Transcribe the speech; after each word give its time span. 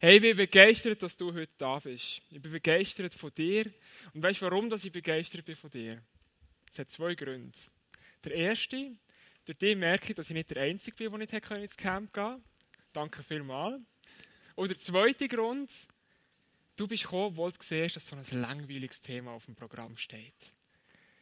Hey, 0.00 0.14
ich 0.14 0.22
bin 0.22 0.36
begeistert, 0.36 1.02
dass 1.02 1.16
du 1.16 1.34
heute 1.34 1.50
da 1.58 1.80
bist. 1.80 2.22
Ich 2.30 2.40
bin 2.40 2.52
begeistert 2.52 3.12
von 3.14 3.34
dir. 3.34 3.64
Und 4.14 4.22
weißt 4.22 4.40
du, 4.40 4.46
warum 4.46 4.70
dass 4.70 4.84
ich 4.84 4.92
begeistert 4.92 5.44
bin 5.44 5.56
von 5.56 5.70
dir? 5.70 6.00
Es 6.70 6.78
hat 6.78 6.88
zwei 6.88 7.16
Gründe. 7.16 7.58
Der 8.22 8.32
erste, 8.32 8.92
durch 9.44 9.58
den 9.58 9.80
merke 9.80 10.10
ich, 10.10 10.14
dass 10.14 10.30
ich 10.30 10.34
nicht 10.34 10.50
der 10.50 10.62
Einzige 10.62 10.96
bin, 10.96 11.10
der 11.10 11.18
nicht 11.18 11.50
ins 11.50 11.76
Camp 11.76 12.12
gehen 12.12 12.22
konnte. 12.22 12.42
Danke 12.92 13.24
vielmals. 13.24 13.80
Und 14.54 14.70
der 14.70 14.78
zweite 14.78 15.26
Grund, 15.26 15.68
du 16.76 16.86
bist 16.86 17.02
gekommen, 17.02 17.36
weil 17.36 17.50
du 17.50 17.58
siehst, 17.60 17.96
dass 17.96 18.06
so 18.06 18.14
ein 18.14 18.40
langweiliges 18.40 19.00
Thema 19.00 19.32
auf 19.32 19.46
dem 19.46 19.56
Programm 19.56 19.96
steht. 19.96 20.54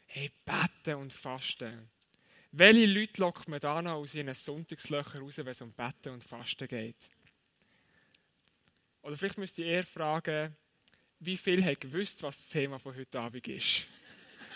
Hey, 0.05 0.31
beten 0.45 1.01
und 1.01 1.15
fasten. 1.15 1.89
Welche 2.53 2.85
Leute 2.85 3.23
lockt 3.23 3.49
man 3.49 3.59
da 3.59 3.81
noch 3.81 3.95
aus 3.95 4.15
ihren 4.15 4.35
Sonntagslöchern 4.35 5.23
raus, 5.23 5.39
wenn 5.39 5.47
es 5.47 5.63
um 5.63 5.73
Beten 5.73 6.11
und 6.11 6.25
Fasten 6.25 6.69
geht? 6.69 7.16
Oder 9.07 9.17
vielleicht 9.17 9.39
müsst 9.39 9.57
ihr 9.59 9.67
eher 9.67 9.85
fragen, 9.85 10.53
wie 11.21 11.37
viel 11.37 11.65
hat 11.65 11.81
gewusst, 11.81 12.25
was 12.25 12.39
das 12.39 12.49
Thema 12.49 12.81
von 12.81 12.93
heute 12.97 13.21
Abend 13.21 13.47
ist? 13.47 13.87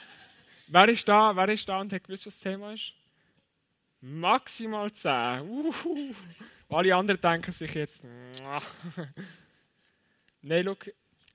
wer 0.67 0.89
ist 0.89 1.07
da, 1.07 1.37
wer 1.37 1.49
ist 1.51 1.69
da 1.69 1.81
und 1.81 1.93
hat 1.93 2.03
gewusst, 2.03 2.27
was 2.27 2.35
das 2.35 2.43
Thema 2.43 2.73
ist? 2.73 2.93
Maximal 4.01 4.91
10. 4.91 5.43
Uhuhu. 5.43 6.17
Alle 6.69 6.97
anderen 6.97 7.21
denken 7.21 7.53
sich 7.53 7.73
jetzt, 7.75 8.03
nein, 10.43 10.65
schau, 10.65 10.77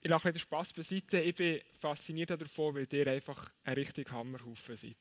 ich 0.02 0.09
lache 0.09 0.34
den 0.34 0.40
Spass 0.40 0.73
beiseite. 0.73 1.22
Ich 1.22 1.36
bin 1.36 1.62
fasziniert 1.80 2.32
davon, 2.32 2.76
weil 2.76 2.88
ihr 2.92 3.08
einfach 3.08 3.50
ein 3.64 3.76
richtig 3.76 4.12
Hammerhaufen 4.12 4.76
seid. 4.76 4.98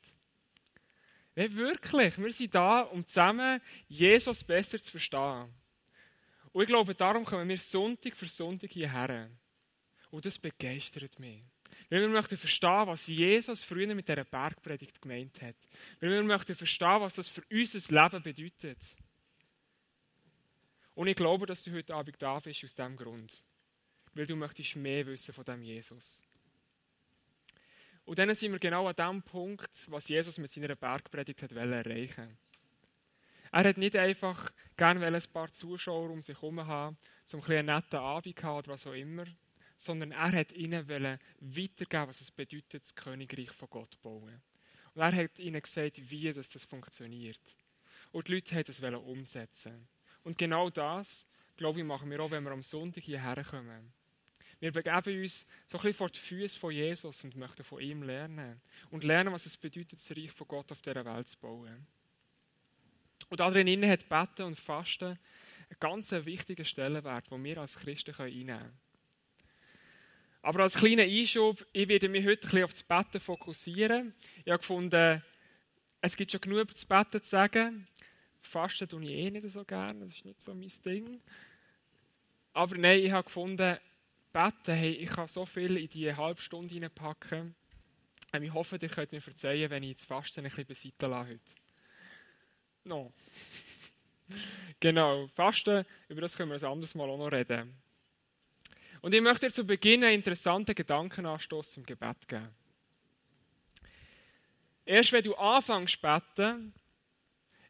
Nein, 1.34 1.52
wirklich. 1.56 2.16
Wir 2.16 2.32
sind 2.32 2.54
da, 2.54 2.82
um 2.82 3.04
zusammen 3.08 3.60
Jesus 3.88 4.44
besser 4.44 4.80
zu 4.80 4.92
verstehen. 4.92 5.52
Und 6.54 6.62
ich 6.62 6.68
glaube, 6.68 6.94
darum 6.94 7.26
kommen 7.26 7.46
wir 7.46 7.58
Sonntag 7.58 8.16
für 8.16 8.28
Sonntag 8.28 8.70
hierher. 8.70 9.28
Und 10.10 10.24
das 10.24 10.38
begeistert 10.38 11.18
mich. 11.18 11.42
Weil 11.90 12.00
wir 12.00 12.08
möchten 12.08 12.38
verstehen, 12.38 12.86
was 12.86 13.06
Jesus 13.06 13.62
früher 13.62 13.94
mit 13.94 14.08
dieser 14.08 14.24
Bergpredigt 14.24 15.02
gemeint 15.02 15.42
hat. 15.42 15.56
Weil 16.00 16.10
wir 16.10 16.22
möchten 16.22 16.54
verstehen, 16.54 17.00
was 17.00 17.16
das 17.16 17.28
für 17.28 17.42
unser 17.50 18.02
Leben 18.02 18.22
bedeutet. 18.22 18.78
Und 20.94 21.08
ich 21.08 21.16
glaube, 21.16 21.44
dass 21.44 21.64
du 21.64 21.72
heute 21.72 21.94
Abend 21.94 22.16
da 22.22 22.38
bist 22.38 22.64
aus 22.64 22.74
diesem 22.74 22.96
Grund 22.96 23.44
weil 24.14 24.26
du 24.26 24.36
möchtest 24.36 24.76
mehr 24.76 25.06
wissen 25.06 25.34
von 25.34 25.44
dem 25.44 25.62
Jesus. 25.62 26.24
Und 28.04 28.18
dann 28.18 28.34
sind 28.34 28.52
wir 28.52 28.58
genau 28.58 28.86
an 28.86 28.94
dem 28.94 29.22
Punkt, 29.22 29.86
was 29.88 30.08
Jesus 30.08 30.38
mit 30.38 30.50
seiner 30.50 30.76
Bergpredigt 30.76 31.42
hat 31.42 31.52
erreichen 31.52 32.36
Er 33.54 33.68
hat 33.68 33.78
nicht 33.78 33.94
einfach 33.94 34.50
gerne 34.76 35.06
ein 35.06 35.22
paar 35.32 35.46
Zuschauer 35.52 36.10
um 36.10 36.20
sich 36.20 36.34
herum 36.34 36.66
haben, 36.66 36.96
zum 37.24 37.40
einen 37.44 37.66
netten 37.66 38.00
Abend 38.00 38.42
haben 38.42 38.58
oder 38.58 38.72
was 38.72 38.84
auch 38.84 38.94
immer, 38.94 39.26
sondern 39.76 40.10
er 40.10 40.32
hat 40.32 40.50
ihnen 40.50 40.88
weitergeben, 40.88 42.08
was 42.08 42.20
es 42.20 42.32
bedeutet, 42.32 42.82
das 42.82 42.96
Königreich 42.96 43.52
von 43.52 43.70
Gott 43.70 43.92
zu 43.92 44.00
bauen. 44.00 44.42
Und 44.94 45.02
er 45.02 45.14
hat 45.14 45.38
ihnen 45.38 45.62
gesagt, 45.62 46.00
wie 46.10 46.32
das, 46.32 46.48
das 46.48 46.64
funktioniert. 46.64 47.38
Und 48.10 48.26
die 48.26 48.34
Leute 48.34 48.56
wollten 48.56 48.72
es 48.72 49.00
umsetzen. 49.00 49.86
Und 50.24 50.36
genau 50.36 50.68
das, 50.68 51.24
glaube 51.56 51.78
ich, 51.78 51.86
machen 51.86 52.10
wir 52.10 52.18
auch, 52.18 52.32
wenn 52.32 52.42
wir 52.42 52.50
am 52.50 52.62
Sonntag 52.64 53.04
hierher 53.04 53.44
kommen. 53.44 53.92
Wir 54.58 54.72
begeben 54.72 55.22
uns 55.22 55.46
so 55.68 55.78
ein 55.78 55.82
bisschen 55.82 55.94
vor 55.94 56.08
die 56.08 56.18
Füße 56.18 56.58
von 56.58 56.72
Jesus 56.72 57.22
und 57.22 57.36
möchten 57.36 57.62
von 57.62 57.80
ihm 57.80 58.02
lernen. 58.02 58.60
Und 58.90 59.04
lernen, 59.04 59.32
was 59.32 59.46
es 59.46 59.56
bedeutet, 59.56 60.00
das 60.00 60.10
Reich 60.10 60.32
von 60.32 60.48
Gott 60.48 60.72
auf 60.72 60.82
dieser 60.82 61.04
Welt 61.04 61.28
zu 61.28 61.38
bauen. 61.38 61.86
Und 63.28 63.40
darin 63.40 63.88
hat 63.88 64.08
Beten 64.08 64.42
und 64.42 64.58
Fasten 64.58 65.18
einen 65.68 65.80
ganz 65.80 66.12
wichtigen 66.12 66.64
Stellenwert, 66.64 67.30
den 67.30 67.42
wir 67.44 67.58
als 67.58 67.76
Christen 67.76 68.14
einnehmen 68.14 68.58
können. 68.58 68.84
Aber 70.42 70.60
als 70.60 70.74
kleiner 70.74 71.04
Einschub, 71.04 71.64
ich 71.72 71.88
werde 71.88 72.08
mich 72.08 72.26
heute 72.26 72.46
ein 72.46 72.50
bisschen 72.50 72.64
auf 72.64 72.72
das 72.72 72.82
Betten 72.82 73.20
fokussieren. 73.20 74.14
Ich 74.44 74.52
habe 74.52 74.58
gefunden, 74.58 75.22
es 76.02 76.16
gibt 76.16 76.32
schon 76.32 76.40
genug 76.42 76.60
über 76.60 76.72
das 76.72 76.84
Betten 76.84 77.22
zu 77.22 77.30
sagen. 77.30 77.88
Fasten 78.42 78.86
tue 78.86 79.02
ich 79.04 79.10
eh 79.10 79.30
nicht 79.30 79.48
so 79.48 79.64
gerne, 79.64 80.04
das 80.04 80.16
ist 80.16 80.24
nicht 80.26 80.42
so 80.42 80.54
mein 80.54 80.70
Ding. 80.84 81.20
Aber 82.52 82.76
nein, 82.76 82.98
ich 83.00 83.10
habe 83.10 83.24
gefunden, 83.24 83.78
beten, 84.34 84.74
hey, 84.74 84.92
ich 84.92 85.08
kann 85.08 85.28
so 85.28 85.46
viel 85.46 85.78
in 85.78 85.88
diese 85.88 86.16
halbe 86.16 86.42
Stunde 86.42 86.74
hineinpacken. 86.74 87.54
Ähm, 88.34 88.42
ich 88.42 88.52
hoffe, 88.52 88.78
ihr 88.80 88.88
könnt 88.88 89.12
mir 89.12 89.22
verzeihen, 89.22 89.70
wenn 89.70 89.82
ich 89.82 89.96
das 89.96 90.04
Fasten 90.04 90.40
ein 90.40 90.44
bisschen 90.44 90.66
beiseite 90.66 91.06
lasse 91.06 91.30
heute. 91.30 91.63
No. 92.84 93.12
genau, 94.80 95.26
Fasten, 95.28 95.84
über 96.08 96.20
das 96.20 96.36
können 96.36 96.50
wir 96.50 96.58
ein 96.58 96.72
anderes 96.72 96.94
Mal 96.94 97.08
auch 97.08 97.18
noch 97.18 97.32
reden. 97.32 97.74
Und 99.00 99.12
ich 99.14 99.20
möchte 99.20 99.50
zu 99.50 99.64
Beginn 99.64 100.04
einen 100.04 100.14
interessanten 100.14 100.74
Gedankenanstoß 100.74 101.72
zum 101.72 101.84
Gebet 101.84 102.28
geben. 102.28 102.48
Erst 104.86 105.12
wenn 105.12 105.22
du 105.22 105.34
anfängst 105.34 105.94
zu 105.94 106.00
beten, 106.00 106.74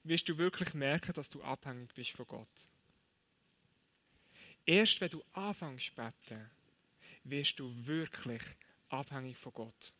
wirst 0.02 0.28
du 0.28 0.36
wirklich 0.36 0.74
merken, 0.74 1.12
dass 1.12 1.28
du 1.28 1.42
abhängig 1.42 1.94
bist 1.94 2.10
von 2.12 2.26
Gott. 2.26 2.68
Erst 4.66 5.00
wenn 5.00 5.10
du 5.10 5.22
anfängst 5.32 5.86
zu 5.86 5.94
beten, 5.94 6.50
wirst 7.24 7.58
du 7.58 7.72
wirklich 7.86 8.42
abhängig 8.88 9.36
von 9.36 9.52
Gott. 9.52 9.92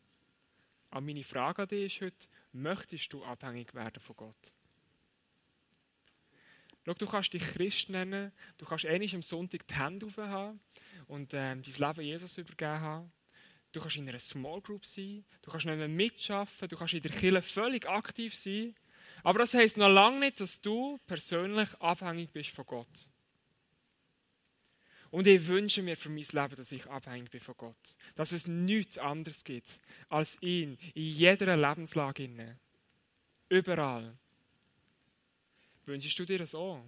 Aber 0.89 1.01
meine 1.01 1.23
Frage 1.23 1.63
an 1.63 1.67
dich 1.67 1.95
ist 1.95 2.01
heute, 2.01 2.27
möchtest 2.53 3.11
du 3.11 3.23
abhängig 3.23 3.73
werden 3.73 4.01
von 4.01 4.15
Gott? 4.15 4.54
Schau, 6.85 6.93
du 6.93 7.07
kannst 7.07 7.33
dich 7.33 7.41
Christ 7.41 7.89
nennen, 7.89 8.31
du 8.57 8.65
kannst 8.65 8.85
ähnlich 8.85 9.15
am 9.15 9.23
Sonntag 9.23 9.67
die 9.67 9.73
Hände 9.73 10.07
haben 10.17 10.59
und 11.07 11.33
ähm, 11.33 11.63
dein 11.63 11.87
Leben 11.87 12.01
Jesus 12.01 12.37
übergeben 12.37 12.79
haben. 12.79 13.11
Du 13.71 13.81
kannst 13.81 13.97
in 13.97 14.07
einer 14.07 14.19
Small 14.19 14.61
Group 14.61 14.85
sein, 14.85 15.25
du 15.41 15.51
kannst 15.51 15.65
nicht 15.65 15.77
mehr 15.77 15.87
mitschaffen, 15.87 16.69
du 16.69 16.77
kannst 16.77 16.93
in 16.93 17.01
der 17.01 17.11
Kirche 17.11 17.41
völlig 17.41 17.89
aktiv 17.89 18.35
sein. 18.35 18.75
Aber 19.23 19.39
das 19.39 19.53
heisst 19.55 19.77
noch 19.77 19.89
lange 19.89 20.19
nicht, 20.19 20.39
dass 20.39 20.61
du 20.61 20.99
persönlich 21.07 21.73
abhängig 21.81 22.31
bist 22.31 22.51
von 22.51 22.65
Gott. 22.65 23.09
Und 25.09 25.27
ich 25.27 25.47
wünsche 25.47 25.81
mir 25.81 25.97
für 25.97 26.09
mein 26.09 26.25
Leben, 26.29 26.55
dass 26.55 26.71
ich 26.71 26.85
abhängig 26.87 27.31
bin 27.31 27.41
von 27.41 27.55
Gott. 27.57 27.97
Dass 28.15 28.31
es 28.31 28.47
nichts 28.47 28.97
anderes 28.97 29.43
gibt 29.43 29.79
als 30.09 30.37
ihn 30.41 30.77
in 30.93 31.03
jeder 31.03 31.57
Lebenslage. 31.57 32.57
Überall. 33.49 34.17
Wünschst 35.85 36.17
du 36.17 36.25
dir 36.25 36.39
das 36.39 36.55
auch? 36.55 36.83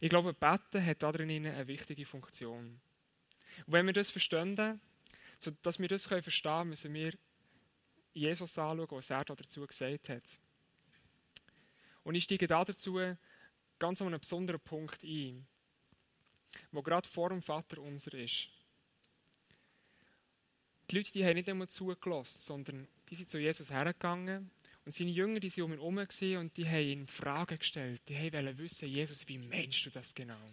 Ich 0.00 0.10
glaube, 0.10 0.32
Beten 0.34 0.84
hat 0.84 1.02
darin 1.02 1.30
eine 1.30 1.66
wichtige 1.66 2.04
Funktion. 2.06 2.80
Und 3.66 3.72
wenn 3.72 3.86
wir 3.86 3.92
das 3.92 4.10
verstehen, 4.10 4.80
so 5.38 5.50
dass 5.62 5.78
wir 5.78 5.88
das 5.88 6.06
verstehen 6.06 6.52
können, 6.52 6.70
müssen 6.70 6.94
wir 6.94 7.12
Jesus 8.12 8.58
anschauen, 8.58 8.88
was 8.90 9.10
er 9.10 9.24
dazu 9.24 9.66
gesagt 9.66 10.08
hat. 10.08 10.38
Und 12.04 12.14
ich 12.14 12.24
steige 12.24 12.46
da 12.46 12.64
dazu 12.64 12.98
ganz 13.78 14.00
an 14.00 14.08
einem 14.08 14.20
besonderen 14.20 14.60
Punkt 14.60 15.02
ein, 15.02 15.46
wo 16.70 16.82
gerade 16.82 17.08
vor 17.08 17.30
dem 17.30 17.42
Vater 17.42 17.80
unser 17.80 18.14
ist. 18.14 18.48
Die 20.90 20.96
Leute 20.96 21.12
die 21.12 21.24
haben 21.24 21.34
nicht 21.34 21.48
einmal 21.48 21.68
zugelassen, 21.68 22.40
sondern 22.40 22.88
die 23.08 23.14
sind 23.14 23.30
zu 23.30 23.38
Jesus 23.38 23.70
hergegangen 23.70 24.50
und 24.84 24.92
seine 24.92 25.10
Jünger 25.10 25.38
die 25.40 25.48
sind 25.48 25.64
um 25.64 25.72
ihn 25.72 25.78
herum 25.78 25.98
und 25.98 26.56
die 26.56 26.66
haben 26.68 26.86
ihn 26.86 27.06
Fragen 27.06 27.58
gestellt. 27.58 28.02
Die 28.08 28.14
wollten 28.14 28.58
wissen, 28.58 28.88
Jesus, 28.88 29.26
wie 29.28 29.38
meinst 29.38 29.86
du 29.86 29.90
das 29.90 30.14
genau? 30.14 30.52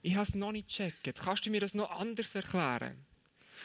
Ich 0.00 0.14
habe 0.14 0.24
es 0.24 0.34
noch 0.34 0.52
nicht 0.52 0.68
gecheckt. 0.68 1.18
Kannst 1.18 1.46
du 1.46 1.50
mir 1.50 1.60
das 1.60 1.74
noch 1.74 1.90
anders 1.90 2.34
erklären? 2.34 3.04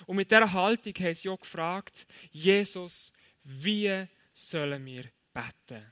Und 0.06 0.16
mit 0.16 0.30
dieser 0.30 0.52
Haltung 0.52 0.94
haben 0.94 1.16
sie 1.16 1.30
auch 1.30 1.40
gefragt, 1.40 2.06
Jesus, 2.32 3.12
wie 3.44 4.08
sollen 4.34 4.86
wir 4.86 5.06
beten? 5.34 5.86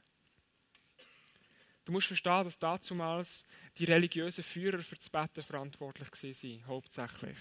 Du 1.84 1.92
musst 1.92 2.08
verstehen, 2.08 2.44
dass 2.44 2.58
damals 2.58 3.46
die 3.78 3.86
religiösen 3.86 4.44
Führer 4.44 4.80
für 4.80 4.96
das 4.96 5.10
Betten 5.10 5.44
verantwortlich 5.44 6.10
waren, 6.12 6.68
hauptsächlich. 6.68 7.38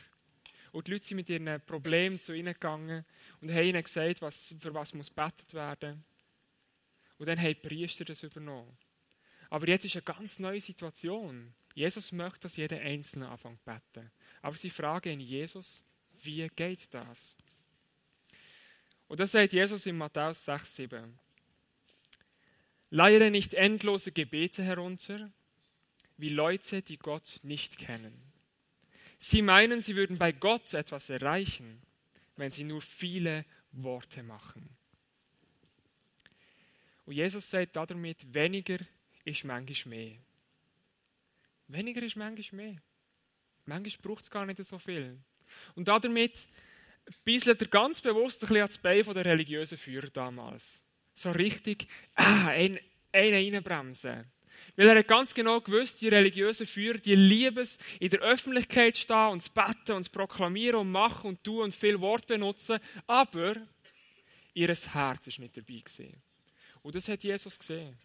Und 0.73 0.87
die 0.87 0.93
Leute 0.93 1.05
sind 1.05 1.17
mit 1.17 1.29
ihren 1.31 1.61
Problemen 1.63 2.21
zu 2.21 2.35
ihnen 2.35 2.53
gegangen 2.53 3.05
und 3.41 3.51
haben 3.51 3.65
ihnen 3.65 3.83
gesagt, 3.83 4.21
was, 4.21 4.55
für 4.59 4.75
was 4.75 4.93
muss 4.93 5.09
betet 5.09 5.55
werden. 5.55 6.05
Und 7.19 7.27
dann 7.27 7.39
haben 7.39 7.49
die 7.49 7.69
Priester 7.69 8.05
das 8.05 8.23
übernommen. 8.23 8.77
Aber 9.51 9.69
jetzt 9.69 9.85
ist 9.85 9.95
eine 9.95 10.03
ganz 10.03 10.39
neue 10.39 10.61
Situation. 10.61 11.55
Jesus 11.75 12.13
möchte, 12.13 12.41
dass 12.41 12.57
jeder 12.57 12.81
Einzelne 12.81 13.29
anfängt 13.29 13.61
zu 13.61 13.65
beten. 13.65 14.11
Aber 14.43 14.57
sie 14.57 14.71
fragen 14.71 15.13
ihn, 15.13 15.21
Jesus, 15.21 15.85
wie 16.23 16.49
geht 16.49 16.93
das? 16.93 17.37
Und 19.09 19.21
das 19.21 19.33
sagt 19.33 19.53
Jesus 19.53 19.87
in 19.87 19.97
Matthäus 19.97 20.45
6, 20.45 20.75
7. 20.75 21.19
Leiere 22.91 23.31
nicht 23.31 23.55
endlose 23.55 24.13
Gebete 24.13 24.63
herunter, 24.63 25.31
wie 26.17 26.29
Leute, 26.29 26.83
die 26.83 26.99
Gott 26.99 27.41
nicht 27.43 27.77
kennen. 27.79 28.33
Sie 29.19 29.43
meinen, 29.43 29.81
sie 29.81 29.97
würden 29.97 30.19
bei 30.19 30.33
Gott 30.33 30.75
etwas 30.75 31.11
erreichen, 31.11 31.83
wenn 32.37 32.51
sie 32.51 32.65
nur 32.65 32.81
viele 32.83 33.45
Worte 33.73 34.23
machen. 34.23 34.69
Und 37.07 37.15
Jesus 37.15 37.49
sagt 37.49 37.77
damit, 37.77 38.33
weniger 38.33 38.79
ist 39.25 39.45
manchmal 39.45 39.97
mehr. 39.97 40.17
Weniger 41.69 42.03
ist 42.03 42.17
manchmal 42.17 42.65
mehr. 42.65 42.77
Manchmal 43.67 44.03
braucht 44.03 44.25
es 44.25 44.31
gar 44.31 44.47
nicht 44.47 44.63
so 44.65 44.79
viel. 44.79 45.19
Und 45.75 45.89
damit 45.89 46.49
bisselt 47.25 47.61
er 47.61 47.69
ganz 47.69 48.01
bewusst 48.01 48.43
ein 48.43 48.49
bisschen 48.49 48.63
ans 48.63 48.79
Bein 48.79 49.05
der 49.15 49.25
religiösen 49.25 49.79
Führer 49.79 50.11
damals. 50.11 50.83
So 51.15 51.31
richtig, 51.31 51.87
ah, 52.15 52.49
einen, 52.49 52.79
einen 53.13 53.55
reinbremsen. 53.55 54.25
Weil 54.77 54.89
er 54.89 54.99
hat 54.99 55.09
ganz 55.09 55.35
genau 55.35 55.61
gewusst, 55.61 56.01
die 56.01 56.09
religiösen 56.09 56.67
Führer, 56.67 56.99
die 56.99 57.15
lieben 57.15 57.59
es, 57.59 57.79
in 58.01 58.11
der 58.11 58.21
Öffentlichkeit 58.21 58.97
stehen 58.97 59.31
und 59.31 59.43
zu 59.43 59.51
beten 59.53 59.93
und 59.93 60.05
zu 60.05 60.11
proklamieren 60.11 60.81
und 60.81 60.91
machen 60.91 61.29
und 61.29 61.45
tun 61.45 61.65
und 61.65 61.75
viel 61.75 62.01
Wort 62.01 62.27
benutzen, 62.27 62.79
aber 63.07 63.57
ihr 64.55 64.69
Herz 64.69 65.27
ist 65.27 65.39
nicht 65.39 65.57
dabei 65.57 65.81
gewesen. 65.81 66.23
Und 66.85 66.95
das 66.95 67.09
hat 67.09 67.25
Jesus 67.25 67.59
gesehen. 67.59 67.97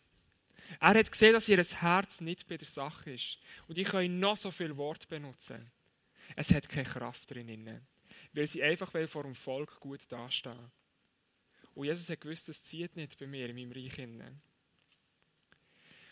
Er 0.80 0.96
hat 0.96 1.12
gesehen, 1.12 1.34
dass 1.34 1.50
ihr 1.50 1.62
Herz 1.62 2.22
nicht 2.22 2.48
bei 2.48 2.56
der 2.56 2.68
Sache 2.68 3.12
ist. 3.12 3.38
Und 3.68 3.78
ich 3.78 3.88
kann 3.88 4.20
noch 4.20 4.38
so 4.38 4.52
viel 4.52 4.78
Wort 4.78 5.10
benutzen. 5.10 5.70
Es 6.36 6.52
hat 6.54 6.70
keine 6.70 6.88
Kraft 6.88 7.30
drin, 7.30 7.82
weil 8.34 8.48
sie 8.48 8.64
einfach 8.64 8.92
vor 9.08 9.24
dem 9.24 9.36
Volk 9.36 9.80
gut 9.82 10.00
dastehen. 10.10 10.72
Und 11.76 11.86
Jesus 11.86 12.10
hat 12.10 12.22
gewusst, 12.22 12.48
das 12.48 12.64
zieht 12.64 12.96
nicht 12.96 13.18
bei 13.18 13.28
mir 13.28 13.50
in 13.50 13.56
meinem 13.56 13.72
Reich. 13.74 14.00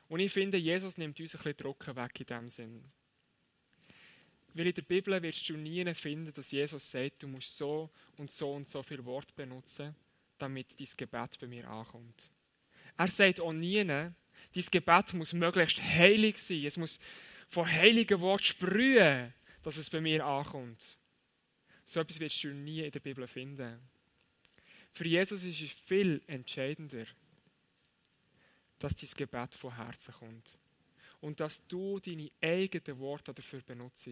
Und 0.10 0.20
ich 0.20 0.32
finde, 0.32 0.58
Jesus 0.58 0.98
nimmt 0.98 1.20
uns 1.20 1.36
ein 1.36 1.38
bisschen 1.38 1.58
Druck 1.58 1.88
weg 1.96 2.20
in 2.20 2.26
diesem 2.26 2.50
Sinn. 2.50 2.84
Weil 4.54 4.68
in 4.68 4.74
der 4.76 4.82
Bibel 4.82 5.22
wirst 5.22 5.48
du 5.48 5.56
nie 5.56 5.94
finden, 5.94 6.34
dass 6.34 6.52
Jesus 6.52 6.92
sagt, 6.92 7.24
du 7.24 7.28
musst 7.28 7.56
so 7.56 7.90
und 8.18 8.30
so 8.30 8.54
und 8.54 8.68
so 8.68 8.84
viel 8.84 9.06
Wort 9.06 9.34
benutzen, 9.36 9.96
damit 10.38 10.78
dein 10.78 10.88
Gebet 10.98 11.40
bei 11.40 11.48
mir 11.48 11.70
ankommt. 11.70 12.32
Er 12.98 13.08
sagt 13.08 13.40
auch 13.40 13.54
nie, 13.54 13.84
dein 13.84 14.16
Gebet 14.54 15.14
muss 15.14 15.34
möglichst 15.34 15.82
heilig 15.82 16.38
sein. 16.40 16.66
Es 16.66 16.78
muss 16.78 17.00
von 17.48 17.66
heiligen 17.66 18.20
Wort 18.20 18.44
sprühen, 18.44 19.34
dass 19.64 19.78
es 19.78 19.90
bei 19.90 20.02
mir 20.02 20.26
ankommt. 20.26 21.00
So 21.86 22.00
etwas 22.00 22.20
wirst 22.20 22.44
du 22.44 22.50
nie 22.50 22.82
in 22.82 22.92
der 22.92 23.00
Bibel 23.00 23.28
finden. 23.28 23.80
Für 24.92 25.08
Jesus 25.08 25.44
ist 25.44 25.62
es 25.62 25.72
viel 25.72 26.22
entscheidender, 26.28 27.06
dass 28.80 28.96
dein 28.96 29.10
Gebet 29.16 29.56
von 29.56 29.76
Herzen 29.76 30.14
kommt. 30.14 30.60
Und 31.22 31.40
dass 31.40 31.66
du 31.68 32.00
deine 32.00 32.30
eigenen 32.42 33.00
Worte 33.00 33.34
dafür 33.34 33.62
benutzt. 33.62 34.10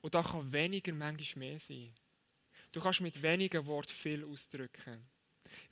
Und 0.00 0.14
da 0.14 0.22
kann 0.22 0.52
weniger 0.52 0.92
manchmal 0.92 1.48
mehr 1.50 1.58
sein. 1.60 1.92
Du 2.72 2.80
kannst 2.80 3.00
mit 3.00 3.20
wenigen 3.22 3.66
Worten 3.66 3.92
viel 3.92 4.24
ausdrücken. 4.24 5.04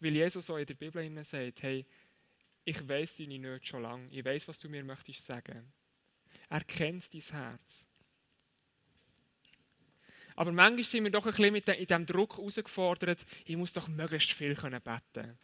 Weil 0.00 0.14
Jesus 0.14 0.48
auch 0.50 0.56
in 0.58 0.66
der 0.66 0.75
Bibel 0.75 1.25
sagt, 1.25 1.62
hey, 1.62 1.84
ich 2.64 2.88
weiß 2.88 3.16
deine 3.16 3.38
Nöte 3.38 3.66
schon 3.66 3.82
lange. 3.82 4.08
Ich 4.10 4.25
weiß, 4.25 4.46
was 4.48 4.58
du 4.58 4.69
mir 4.69 4.84
möchtest 4.84 5.25
sagen. 5.25 5.72
Er 6.50 6.64
kennt 6.64 7.12
dein 7.12 7.20
Herz. 7.20 7.86
Aber 10.36 10.52
manchmal 10.52 10.84
sind 10.84 11.02
wir 11.02 11.10
doch 11.10 11.26
ein 11.26 11.32
bisschen 11.32 11.54
in 11.56 11.86
diesem 11.86 12.06
Druck 12.06 12.36
herausgefordert, 12.36 13.26
ich 13.44 13.56
muss 13.56 13.72
doch 13.72 13.88
möglichst 13.88 14.32
viel 14.32 14.54
beten 14.54 14.80
können. 15.12 15.38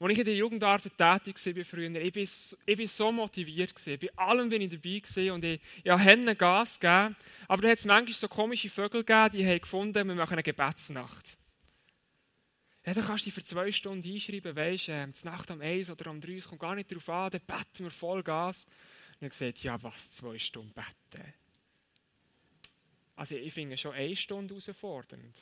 Als 0.00 0.12
ich 0.12 0.18
in 0.18 0.24
der 0.24 0.34
Jugendarbeit 0.34 0.96
tätig 0.96 1.56
war 1.56 1.64
früher, 1.64 1.94
ich 1.94 2.14
war, 2.14 2.58
ich 2.66 2.78
war 2.78 2.86
so 2.86 3.12
motiviert. 3.12 3.74
Bei 3.84 4.08
allem 4.16 4.48
bin 4.48 4.62
ich 4.62 4.70
dabei 4.70 5.32
und 5.32 5.44
ich, 5.44 5.60
ich 5.82 5.90
habe 5.90 6.36
Gas 6.36 6.80
gegeben. 6.80 7.16
Aber 7.46 7.62
da 7.62 7.68
hat 7.68 7.78
es 7.78 7.84
manchmal 7.84 8.14
so 8.14 8.28
komische 8.28 8.70
Vögel 8.70 9.04
gegeben, 9.04 9.36
die 9.36 9.46
haben 9.46 9.60
gefunden, 9.60 10.08
wir 10.08 10.14
machen 10.14 10.32
eine 10.32 10.42
Gebetsnacht. 10.42 11.38
Ja, 12.86 12.92
dann 12.92 13.04
kannst 13.04 13.24
du 13.24 13.28
dich 13.28 13.34
für 13.34 13.44
zwei 13.44 13.72
Stunden 13.72 14.06
einschreiben, 14.06 14.54
du, 14.54 14.92
äh, 14.92 15.08
Nacht 15.24 15.50
am 15.50 15.60
1 15.60 15.88
oder 15.90 16.08
am 16.08 16.20
3, 16.20 16.32
es 16.34 16.48
kommt 16.48 16.60
gar 16.60 16.74
nicht 16.74 16.90
darauf 16.90 17.08
an, 17.08 17.30
dann 17.30 17.40
beten 17.40 17.84
wir 17.84 17.90
voll 17.90 18.22
Gas. 18.22 18.66
Und 19.20 19.26
ich 19.26 19.30
gesagt, 19.30 19.62
ja, 19.62 19.82
was, 19.82 20.10
zwei 20.10 20.38
Stunden 20.38 20.72
beten? 20.72 21.32
Also 23.16 23.36
ich 23.36 23.54
finde 23.54 23.76
schon 23.76 23.94
eine 23.94 24.14
Stunde 24.16 24.54
herausfordernd. 24.54 25.34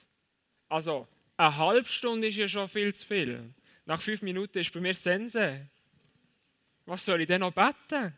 Also, 0.69 1.09
eine 1.37 1.57
halbe 1.57 1.89
Stunde 1.89 2.29
ist 2.29 2.37
ja 2.37 2.47
schon 2.47 2.69
viel 2.69 2.95
zu 2.95 3.07
viel. 3.07 3.53
Nach 3.87 4.01
fünf 4.01 4.23
Minuten 4.23 4.59
ist 4.59 4.73
bei 4.73 4.81
mir 4.81 4.95
Sense. 4.95 5.67
Was 6.87 7.05
soll 7.05 7.23
ich 7.23 7.27
denn 7.27 7.41
noch 7.41 7.53
beten? 7.53 8.15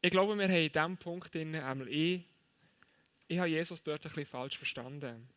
Ich 0.00 0.10
glaube, 0.10 0.36
wir 0.36 0.44
haben 0.44 0.54
in 0.54 0.72
diesem 0.72 0.96
Punkt 0.96 1.36
einmal 1.36 1.88
ich, 1.88 2.22
ich 3.28 3.38
habe 3.38 3.48
Jesus 3.48 3.82
dort 3.82 4.04
ein 4.04 4.08
bisschen 4.08 4.26
falsch 4.26 4.56
verstanden. 4.56 5.28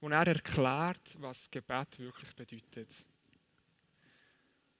Und 0.00 0.12
er 0.12 0.26
erklärt, 0.26 1.16
was 1.18 1.50
Gebet 1.50 1.98
wirklich 1.98 2.34
bedeutet. 2.34 3.04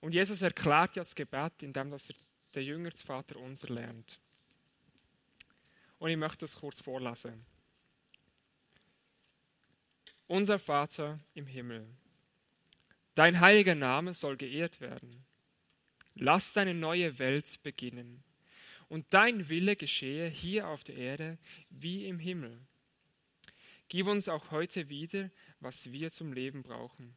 Und 0.01 0.13
Jesus 0.13 0.43
erklärt 0.43 0.97
ja 0.97 1.03
das 1.03 1.15
Gebet, 1.15 1.63
indem 1.63 1.93
er 1.93 1.99
den 2.55 2.63
Jünger 2.63 2.91
das 2.91 3.03
Vater 3.03 3.37
unser 3.37 3.69
lernt. 3.69 4.19
Und 5.99 6.11
ich 6.11 6.17
möchte 6.17 6.39
das 6.39 6.57
kurz 6.57 6.81
vorlesen. 6.81 7.45
Unser 10.29 10.59
Vater 10.59 11.19
im 11.35 11.47
Himmel, 11.47 11.89
dein 13.15 13.41
heiliger 13.41 13.75
Name 13.75 14.15
soll 14.15 14.37
geehrt 14.37 14.81
werden. 14.81 15.25
Lass 16.15 16.53
deine 16.53 16.75
neue 16.75 17.19
Welt 17.19 17.63
beginnen 17.63 18.23
und 18.89 19.07
dein 19.11 19.49
Wille 19.49 19.75
geschehe 19.75 20.29
hier 20.29 20.69
auf 20.69 20.85
der 20.85 20.97
Erde 20.97 21.39
wie 21.71 22.07
im 22.07 22.19
Himmel. 22.19 22.61
Gib 23.89 24.07
uns 24.07 24.29
auch 24.29 24.51
heute 24.51 24.89
wieder, 24.89 25.31
was 25.61 25.93
wir 25.93 26.11
zum 26.11 26.33
Leben 26.33 26.63
brauchen. 26.63 27.17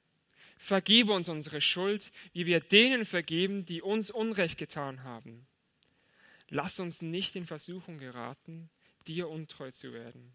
Vergib 0.57 1.09
uns 1.09 1.27
unsere 1.27 1.59
Schuld, 1.59 2.11
wie 2.33 2.45
wir 2.45 2.59
denen 2.59 3.05
vergeben, 3.05 3.65
die 3.65 3.81
uns 3.81 4.11
Unrecht 4.11 4.57
getan 4.57 5.03
haben. 5.03 5.47
Lass 6.49 6.79
uns 6.79 7.01
nicht 7.01 7.35
in 7.35 7.45
Versuchung 7.45 7.97
geraten, 7.97 8.69
dir 9.07 9.29
untreu 9.29 9.71
zu 9.71 9.93
werden 9.93 10.33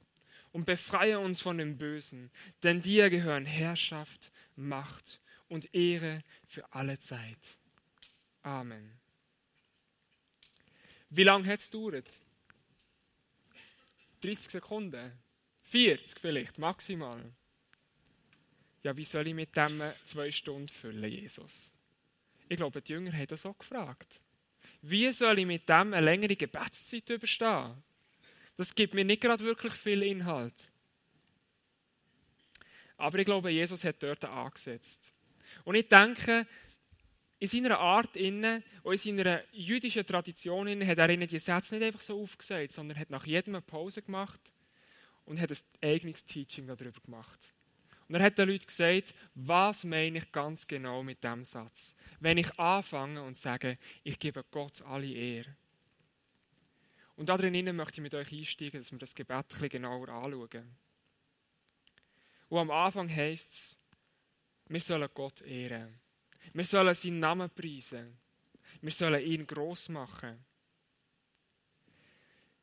und 0.53 0.65
befreie 0.65 1.21
uns 1.21 1.41
von 1.41 1.59
dem 1.59 1.79
Bösen, 1.79 2.31
denn 2.63 2.83
dir 2.83 3.11
gehören 3.11 3.47
Herrschaft, 3.47 4.33
Macht 4.57 5.21
und 5.49 5.75
Ehre 5.75 6.25
für 6.47 6.73
alle 6.73 6.99
Zeit. 6.99 7.39
Amen. 8.43 8.99
Wie 11.11 11.25
lange 11.25 11.47
hat 11.47 11.61
es 11.61 11.71
gedauert? 11.71 12.11
30 14.23 14.51
Sekunden? 14.51 15.13
40 15.69 16.21
vielleicht, 16.21 16.59
maximal. 16.59 17.21
Ja, 18.83 18.97
wie 18.97 19.05
soll 19.05 19.27
ich 19.27 19.35
mit 19.35 19.57
dem 19.57 19.83
zwei 20.05 20.31
Stunden 20.31 20.69
füllen, 20.69 21.11
Jesus? 21.11 21.75
Ich 22.49 22.57
glaube, 22.57 22.81
die 22.81 22.93
Jünger 22.93 23.13
haben 23.13 23.27
das 23.27 23.45
auch 23.45 23.59
gefragt. 23.59 24.21
Wie 24.83 25.11
soll 25.11 25.41
ich 25.41 25.47
mit 25.47 25.69
dem 25.69 25.93
eine 25.93 26.01
längere 26.01 26.37
Gebetszeit 26.37 27.11
überstehen? 27.11 27.83
Das 28.57 28.75
gibt 28.75 28.95
mir 28.95 29.05
nicht 29.05 29.23
gerade 29.23 29.45
wirklich 29.45 29.73
viel 29.73 30.03
Inhalt. 30.03 30.55
Aber 32.97 33.19
ich 33.19 33.25
glaube, 33.25 33.51
Jesus 33.51 33.83
hat 33.83 34.03
dort 34.03 34.25
angesetzt. 34.25 35.13
Und 35.65 35.75
ich 35.75 35.89
denke, 35.89 36.47
in 37.39 37.49
seiner 37.49 37.79
Art 37.79 38.15
innen 38.17 38.63
und 38.83 38.93
in 39.05 39.17
seiner 39.19 39.43
jüdischen 39.53 40.07
Tradition 40.07 40.69
innen 40.69 40.87
hat 40.87 40.99
er 40.99 41.11
ihnen 41.11 41.29
die 41.29 41.39
Sätze 41.39 41.75
nicht 41.75 41.85
einfach 41.85 42.01
so 42.01 42.23
aufgesagt, 42.23 42.73
sondern 42.73 42.99
hat 42.99 43.11
nach 43.11 43.27
jedem 43.27 43.57
eine 43.57 43.63
Pause 43.63 44.01
gemacht 44.01 44.41
und 45.27 45.41
hat 45.41 45.51
ein 45.51 45.59
eigenes 45.83 46.25
Teaching 46.25 46.67
darüber 46.67 47.01
gemacht. 47.01 47.55
Und 48.09 48.15
er 48.15 48.23
hat 48.23 48.39
den 48.39 48.49
Leuten 48.49 48.67
gesagt, 48.67 49.15
was 49.35 49.85
meine 49.85 50.19
ich 50.19 50.31
ganz 50.31 50.67
genau 50.67 51.03
mit 51.03 51.23
dem 51.25 51.45
Satz? 51.45 51.97
Wenn 52.21 52.39
ich 52.39 52.59
anfange 52.59 53.23
und 53.23 53.37
sage, 53.37 53.79
ich 54.05 54.19
gebe 54.19 54.45
Gott 54.51 54.81
alle 54.83 55.09
Ehre. 55.09 55.57
Und 57.17 57.29
da 57.29 57.37
drinnen 57.37 57.75
möchte 57.75 57.95
ich 57.95 58.03
mit 58.03 58.15
euch 58.15 58.31
einsteigen, 58.31 58.81
dass 58.81 58.93
wir 58.93 58.99
das 58.99 59.15
Gebet 59.15 59.37
ein 59.37 59.45
bisschen 59.49 59.69
genauer 59.71 60.09
anschauen. 60.09 60.77
Und 62.49 62.59
am 62.59 62.71
Anfang 62.71 63.09
heißt 63.09 63.53
es, 63.53 63.79
wir 64.69 64.81
sollen 64.81 65.09
Gott 65.15 65.41
ehren. 65.43 65.99
Wir 66.53 66.65
sollen 66.65 66.95
seinen 66.95 67.19
Namen 67.19 67.51
preisen. 67.51 68.19
Wir 68.81 68.93
sollen 68.93 69.25
ihn 69.25 69.47
gross 69.47 69.89
machen. 69.89 70.45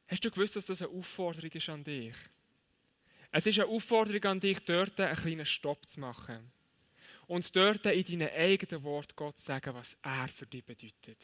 Hast 0.07 0.23
du 0.23 0.31
gewusst, 0.31 0.55
dass 0.55 0.67
das 0.67 0.81
eine 0.81 0.91
Aufforderung 0.91 1.51
ist 1.51 1.69
an 1.69 1.83
dich? 1.83 2.15
Es 3.35 3.47
ist 3.47 3.57
eine 3.57 3.67
Aufforderung 3.67 4.23
an 4.25 4.39
dich, 4.39 4.59
dort 4.59 4.99
einen 4.99 5.15
kleinen 5.15 5.45
Stopp 5.47 5.89
zu 5.89 5.99
machen. 5.99 6.51
Und 7.25 7.55
dort 7.55 7.83
in 7.87 8.19
deinen 8.19 8.29
eigenen 8.29 8.83
Wort 8.83 9.15
Gott 9.15 9.39
zu 9.39 9.45
sagen, 9.45 9.73
was 9.73 9.97
er 10.03 10.27
für 10.27 10.45
dich 10.45 10.63
bedeutet. 10.63 11.17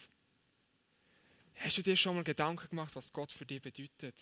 Hast 1.58 1.78
du 1.78 1.84
dir 1.84 1.96
schon 1.96 2.16
mal 2.16 2.24
Gedanken 2.24 2.68
gemacht, 2.68 2.96
was 2.96 3.14
Gott 3.14 3.32
für 3.32 3.46
dich 3.46 3.62
bedeutet? 3.62 4.16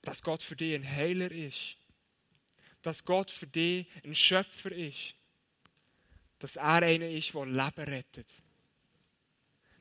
Dass 0.00 0.22
Gott 0.22 0.42
für 0.42 0.56
dich 0.56 0.74
ein 0.74 0.90
Heiler 0.90 1.30
ist. 1.30 1.76
Dass 2.80 3.04
Gott 3.04 3.30
für 3.30 3.46
dich 3.46 3.86
ein 4.04 4.14
Schöpfer 4.14 4.72
ist. 4.72 5.14
Dass 6.38 6.56
er 6.56 6.82
einer 6.82 7.10
ist, 7.10 7.34
der 7.34 7.44
Leben 7.44 7.84
rettet. 7.84 8.28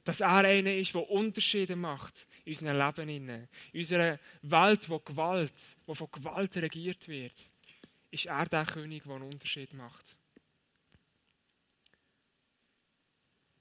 Dass 0.07 0.21
er 0.21 0.29
einer 0.37 0.73
ist, 0.73 0.93
der 0.95 1.09
Unterschiede 1.09 1.75
macht 1.75 2.27
in 2.45 2.53
unserem 2.53 2.77
Leben. 2.77 3.09
In 3.09 3.47
unserer 3.73 4.17
Welt, 4.41 4.89
wo 4.89 4.99
Gewalt, 4.99 5.51
wo 5.85 5.93
von 5.95 6.07
Gewalt 6.09 6.55
regiert 6.55 7.09
wird, 7.09 7.33
ist 8.09 8.25
er 8.25 8.45
der 8.45 8.65
König, 8.65 9.03
der 9.03 9.15
einen 9.15 9.25
Unterschied 9.25 9.73
macht. 9.73 10.17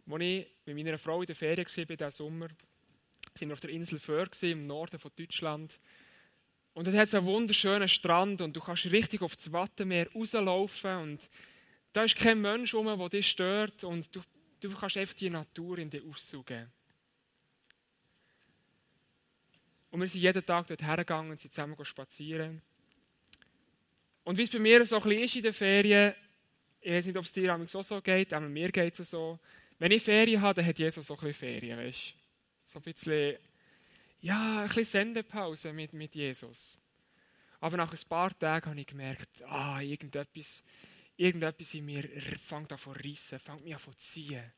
Als 0.09 0.23
ich 0.23 0.47
mit 0.67 0.77
meiner 0.77 0.99
Frau 0.99 1.21
in 1.21 1.27
der 1.27 1.35
Ferien 1.35 1.67
war, 1.67 1.85
diesen 1.97 2.11
Sommer, 2.13 2.49
sind 3.35 3.49
wir 3.49 3.55
auf 3.55 3.61
der 3.61 3.71
Insel 3.71 3.99
Föhr 3.99 4.29
im 4.43 4.63
Norden 4.63 5.01
von 5.01 5.11
Deutschland. 5.17 5.81
Und 6.75 6.87
dort 6.87 6.97
hat 6.97 7.09
es 7.09 7.15
einen 7.15 7.27
wunderschönen 7.27 7.89
Strand 7.89 8.41
und 8.41 8.55
du 8.55 8.61
kannst 8.61 8.85
richtig 8.93 9.21
auf 9.21 9.35
das 9.35 9.51
Wattenmeer 9.51 10.13
rauslaufen 10.13 10.97
und 10.99 11.29
da 11.93 12.05
ist 12.05 12.15
kein 12.15 12.41
Mensch 12.41 12.73
rum, 12.73 12.87
der 12.87 13.09
dich 13.09 13.31
stört 13.31 13.83
und 13.83 14.15
du, 14.15 14.21
du 14.61 14.71
kannst 14.75 14.97
einfach 14.97 15.15
die 15.15 15.31
Natur 15.31 15.79
in 15.79 15.91
dir 15.91 16.03
aussaugen. 16.05 16.71
Und 19.91 20.01
wir 20.01 20.09
sind 20.09 20.21
jeden 20.21 20.45
Tag 20.45 20.67
dort 20.67 20.83
hergegangen 20.83 21.31
und 21.31 21.41
sind 21.41 21.53
zusammen 21.53 21.83
spazieren. 21.85 22.61
Und 24.25 24.37
wie 24.37 24.43
es 24.43 24.51
bei 24.51 24.59
mir 24.59 24.85
so 24.85 24.97
ein 24.97 25.03
bisschen 25.03 25.23
ist 25.23 25.37
in 25.37 25.43
den 25.43 25.53
Ferien, 25.53 26.15
ich 26.81 26.93
weiß 26.93 27.07
nicht, 27.07 27.17
ob 27.17 27.25
es 27.25 27.33
dir 27.33 27.55
auch 27.55 27.83
so 27.85 28.01
geht, 28.03 28.33
aber 28.33 28.49
mir 28.49 28.71
geht 28.71 28.99
es 28.99 29.11
so. 29.11 29.39
Wenn 29.79 29.93
ich 29.93 30.03
Ferien 30.03 30.41
habe, 30.41 30.55
dann 30.55 30.67
hat 30.67 30.79
Jesus 30.79 31.07
so 31.07 31.15
ein 31.15 31.21
bisschen 31.21 31.35
Ferien, 31.35 31.79
weißt 31.79 32.15
So 32.65 32.79
ein 32.79 32.83
bisschen, 32.83 33.37
ja, 34.21 34.61
ein 34.61 34.67
bisschen 34.67 34.85
Sendepause 34.85 35.73
mit, 35.73 35.93
mit 35.93 36.15
Jesus. 36.15 36.81
Aber 37.61 37.77
nach 37.77 37.93
ein 37.93 38.09
paar 38.09 38.37
Tagen 38.39 38.71
habe 38.71 38.81
ich 38.81 38.87
gemerkt, 38.87 39.43
ah, 39.43 39.81
irgendetwas, 39.81 40.63
irgendetwas 41.17 41.75
in 41.75 41.85
mir 41.85 42.09
fängt 42.45 42.73
an 42.73 42.79
zu 42.79 42.91
reissen, 42.91 43.39
fängt 43.39 43.65
mich 43.65 43.75
an 43.75 43.81
zu 43.81 43.93
ziehen. 43.95 44.53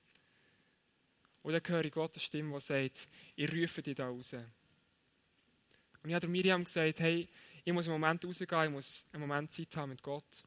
Und 1.43 1.53
dann 1.53 1.63
höre 1.67 1.85
ich 1.85 1.93
Gottes 1.93 2.23
Stimme, 2.23 2.55
die 2.55 2.61
sagt, 2.61 3.09
ich 3.37 3.53
rufe 3.53 3.83
dich 3.83 3.95
da 3.95 4.09
raus. 4.09 4.33
Und 4.33 6.11
ich 6.11 6.15
habe 6.15 6.29
Miriam 6.29 6.65
gesagt, 6.65 7.01
hey, 7.01 7.29
ich 7.65 7.73
muss 7.73 7.87
einen 7.87 8.01
Moment 8.01 8.25
rausgehen, 8.25 8.65
ich 8.65 8.71
muss 8.71 9.07
einen 9.13 9.27
Moment 9.27 9.53
Zeit 9.53 9.75
haben 9.77 9.91
mit 9.91 10.03
Gott. 10.03 10.45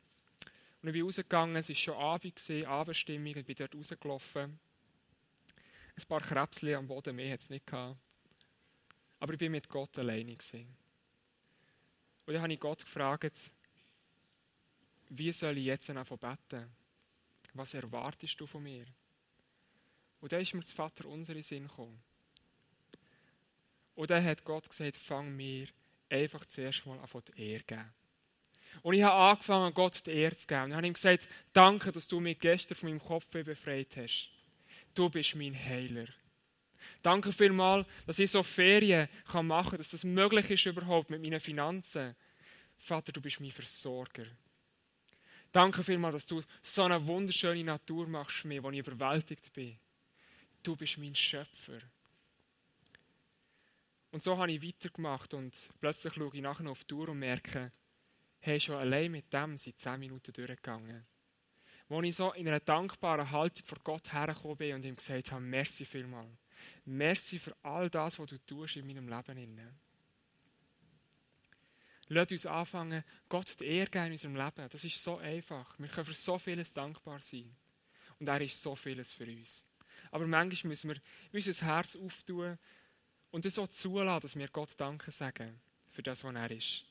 Und 0.82 0.90
ich 0.90 0.94
bin 0.94 1.04
rausgegangen, 1.04 1.56
es 1.56 1.70
war 1.70 1.76
schon 1.76 1.96
Abend, 1.96 2.68
Abendstimmung, 2.68 3.36
ich 3.36 3.46
bin 3.46 3.56
dort 3.56 3.76
rausgelaufen. 3.76 4.60
Ein 5.96 6.08
paar 6.08 6.22
Krebschen 6.22 6.76
am 6.76 6.88
Boden, 6.88 7.16
mehr 7.16 7.34
hat 7.34 7.42
es 7.42 7.50
nicht 7.50 7.68
gehabt. 7.68 7.98
Aber 9.20 9.34
ich 9.34 9.40
bin 9.40 9.52
mit 9.52 9.70
Gott 9.70 9.98
alleine. 10.00 10.32
Und 10.32 12.34
dann 12.34 12.42
habe 12.42 12.54
ich 12.54 12.60
Gott 12.60 12.84
gefragt, 12.84 13.52
wie 15.14 15.32
soll 15.34 15.58
ich 15.58 15.66
jetzt 15.66 15.90
anfangen 15.90 16.20
beten? 16.20 16.70
Was 17.54 17.74
erwartest 17.74 18.40
du 18.40 18.48
von 18.48 18.64
mir? 18.64 18.86
Und 20.22 20.32
dann 20.32 20.42
ist 20.42 20.54
mir 20.54 20.62
das 20.62 20.72
Vater 20.72 21.06
unser 21.06 21.36
in 21.36 21.44
Sinn 21.44 21.68
gekommen. 21.68 22.02
Und 23.96 24.10
dann 24.10 24.24
hat 24.24 24.46
Gott 24.46 24.70
gesagt, 24.70 24.98
fang 24.98 25.36
mir 25.36 25.68
einfach 26.10 26.46
zuerst 26.46 26.86
mal 26.86 26.98
an 26.98 27.10
die 27.36 27.42
Ehre 27.42 27.64
geben. 27.64 27.94
Und 28.84 28.94
ich 28.94 29.04
habe 29.04 29.16
angefangen, 29.16 29.74
Gott 29.74 30.06
die 30.06 30.12
Ehre 30.12 30.38
zu 30.38 30.48
geben. 30.48 30.64
Und 30.64 30.70
ich 30.70 30.76
habe 30.78 30.88
ihm 30.88 30.94
gesagt, 30.94 31.28
danke, 31.52 31.92
dass 31.92 32.08
du 32.08 32.22
mich 32.22 32.40
gestern 32.40 32.76
von 32.76 32.90
meinem 32.90 33.00
Kopf 33.00 33.26
befreit 33.28 33.98
hast. 33.98 34.30
Du 34.94 35.10
bist 35.10 35.36
mein 35.36 35.54
Heiler. 35.54 36.08
Danke 37.02 37.34
vielmals, 37.34 37.86
dass 38.06 38.20
ich 38.20 38.32
so 38.32 38.44
Ferien 38.44 39.10
machen 39.44 39.72
kann, 39.72 39.78
dass 39.78 39.90
das 39.90 40.06
möglich 40.06 40.50
ist 40.52 40.66
überhaupt 40.66 41.10
mit 41.10 41.22
meinen 41.22 41.40
Finanzen. 41.42 42.16
Vater, 42.78 43.12
du 43.12 43.22
bist 43.22 43.42
mein 43.42 43.52
Versorger. 43.52 44.26
Danke 45.52 45.84
vielmals, 45.84 46.16
dass 46.16 46.26
du 46.26 46.42
so 46.62 46.84
eine 46.84 47.06
wunderschöne 47.06 47.64
Natur 47.64 48.08
machst 48.08 48.38
für 48.38 48.48
mich, 48.48 48.64
wo 48.64 48.70
ich 48.72 48.80
überwältigt 48.80 49.52
bin. 49.52 49.78
Du 50.64 50.76
bist 50.76 50.98
mein 50.98 51.14
Schöpfer. 51.14 51.80
Und 54.12 54.24
so 54.24 54.38
habe 54.38 54.52
ich 54.52 54.62
weitergemacht 54.62 55.34
und 55.34 55.70
plötzlich 55.80 56.14
schaue 56.14 56.32
ich 56.34 56.42
nachher 56.42 56.70
auf 56.70 56.84
die 56.84 56.88
Tour 56.88 57.10
und 57.10 57.20
merke, 57.20 57.72
hey, 58.40 58.60
schon 58.60 58.76
allein 58.76 59.12
mit 59.12 59.32
dem 59.32 59.58
sind 59.58 59.80
zehn 59.80 60.00
Minuten 60.00 60.34
durchgegangen. 60.34 61.06
Wo 61.88 62.02
ich 62.02 62.16
so 62.16 62.32
in 62.34 62.48
einer 62.48 62.60
dankbaren 62.60 63.32
Haltung 63.32 63.66
vor 63.66 63.80
Gott 63.84 64.12
hergekommen 64.14 64.58
bin 64.58 64.76
und 64.76 64.86
ihm 64.86 64.96
gesagt 64.96 65.32
habe, 65.32 65.42
merci 65.42 65.86
vielmal. 65.86 66.28
Merci 66.86 67.40
für 67.40 67.56
all 67.64 67.90
das, 67.90 68.20
was 68.20 68.30
du 68.30 68.38
tust 68.46 68.78
in 68.78 68.88
meinem 68.88 69.10
Leben. 69.10 69.60
Lass 72.14 72.30
uns 72.30 72.46
anfangen, 72.46 73.06
Gott 73.30 73.58
die 73.62 73.66
Ehre 73.66 73.90
geben 73.90 74.08
in 74.08 74.12
unserem 74.12 74.36
Leben. 74.36 74.68
Das 74.70 74.84
ist 74.84 75.02
so 75.02 75.18
einfach. 75.20 75.80
Wir 75.80 75.88
können 75.88 76.08
für 76.08 76.14
so 76.14 76.38
vieles 76.38 76.74
dankbar 76.74 77.22
sein. 77.22 77.56
Und 78.20 78.28
er 78.28 78.42
ist 78.42 78.62
so 78.62 78.76
vieles 78.76 79.14
für 79.14 79.24
uns. 79.24 79.66
Aber 80.12 80.28
manchmal 80.28 80.72
müssen 80.72 80.90
wir 80.90 80.98
unser 81.32 81.66
Herz 81.66 81.96
auftun 81.96 82.60
und 83.30 83.46
es 83.46 83.56
so 83.56 83.66
zulassen, 83.66 84.24
dass 84.24 84.36
wir 84.36 84.50
Gott 84.50 84.72
Danke 84.76 85.10
sagen 85.10 85.62
für 85.90 86.04
das, 86.04 86.22
was 86.22 86.36
er 86.36 86.52
ist. 86.52 86.84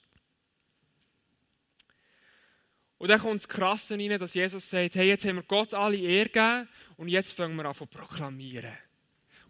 Und 2.96 3.08
dann 3.08 3.20
kommt 3.20 3.42
das 3.42 3.48
Krasse 3.48 3.98
rein, 3.98 4.18
dass 4.18 4.32
Jesus 4.32 4.70
sagt, 4.70 4.94
hey, 4.94 5.06
jetzt 5.06 5.26
haben 5.26 5.36
wir 5.36 5.42
Gott 5.42 5.74
alle 5.74 5.98
Ehre 5.98 6.30
gegeben 6.30 6.68
und 6.96 7.08
jetzt 7.08 7.32
fangen 7.32 7.56
wir 7.56 7.66
an 7.66 7.74
zu 7.74 7.84
proklamieren. 7.84 8.78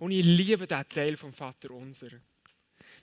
Und 0.01 0.11
ich 0.11 0.27
liebe 0.27 0.67
diesen 0.67 0.89
Teil 0.89 1.17
vom 1.17 1.33
Vater 1.33 1.71
unser. 1.71 2.11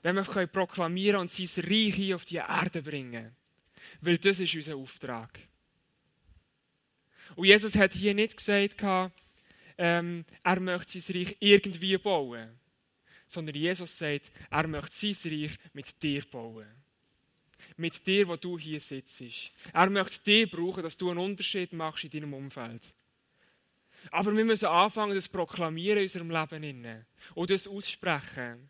Wenn 0.04 0.16
wir 0.16 0.48
proklamieren 0.48 1.22
und 1.22 1.32
sein 1.32 1.66
Reich 1.66 1.96
hier 1.96 2.16
auf 2.16 2.26
die 2.26 2.36
Erde 2.36 2.82
bringen. 2.82 3.36
Weil 4.02 4.18
das 4.18 4.40
ist 4.40 4.56
unser 4.56 4.76
Auftrag. 4.76 5.40
Und 7.36 7.46
Jesus 7.46 7.76
hat 7.76 7.94
hier 7.94 8.14
nicht 8.14 8.38
gesagt, 8.38 9.12
ähm, 9.78 10.26
er 10.44 10.60
möchte 10.60 11.00
sein 11.00 11.16
Reich 11.18 11.38
irgendwie 11.40 11.98
bauen 11.98 12.58
sondern 13.28 13.56
Jesus 13.56 13.98
sagt, 13.98 14.32
er 14.50 14.68
möchte 14.68 15.14
sein 15.14 15.32
Reich 15.32 15.58
mit 15.74 16.02
dir 16.02 16.24
bauen. 16.32 16.66
Mit 17.76 18.08
dir, 18.08 18.28
wo 18.28 18.36
du 18.38 18.58
hier 18.58 18.82
sitzt. 18.82 19.22
Er 19.74 19.90
möchte 19.90 20.24
dich 20.24 20.50
brauchen, 20.50 20.82
dass 20.82 20.98
du 20.98 21.10
einen 21.10 21.20
Unterschied 21.20 21.74
machst 21.74 22.06
in 22.06 22.10
deinem 22.10 22.34
Umfeld. 22.34 22.82
Aber 24.10 24.36
wir 24.36 24.46
müssen 24.46 24.68
anfangen, 24.68 25.14
das 25.14 25.28
proklamieren 25.28 25.98
in 25.98 26.04
unserem 26.04 26.32
Leben 26.32 27.06
und 27.36 27.50
das 27.50 27.68
aussprechen. 27.68 28.70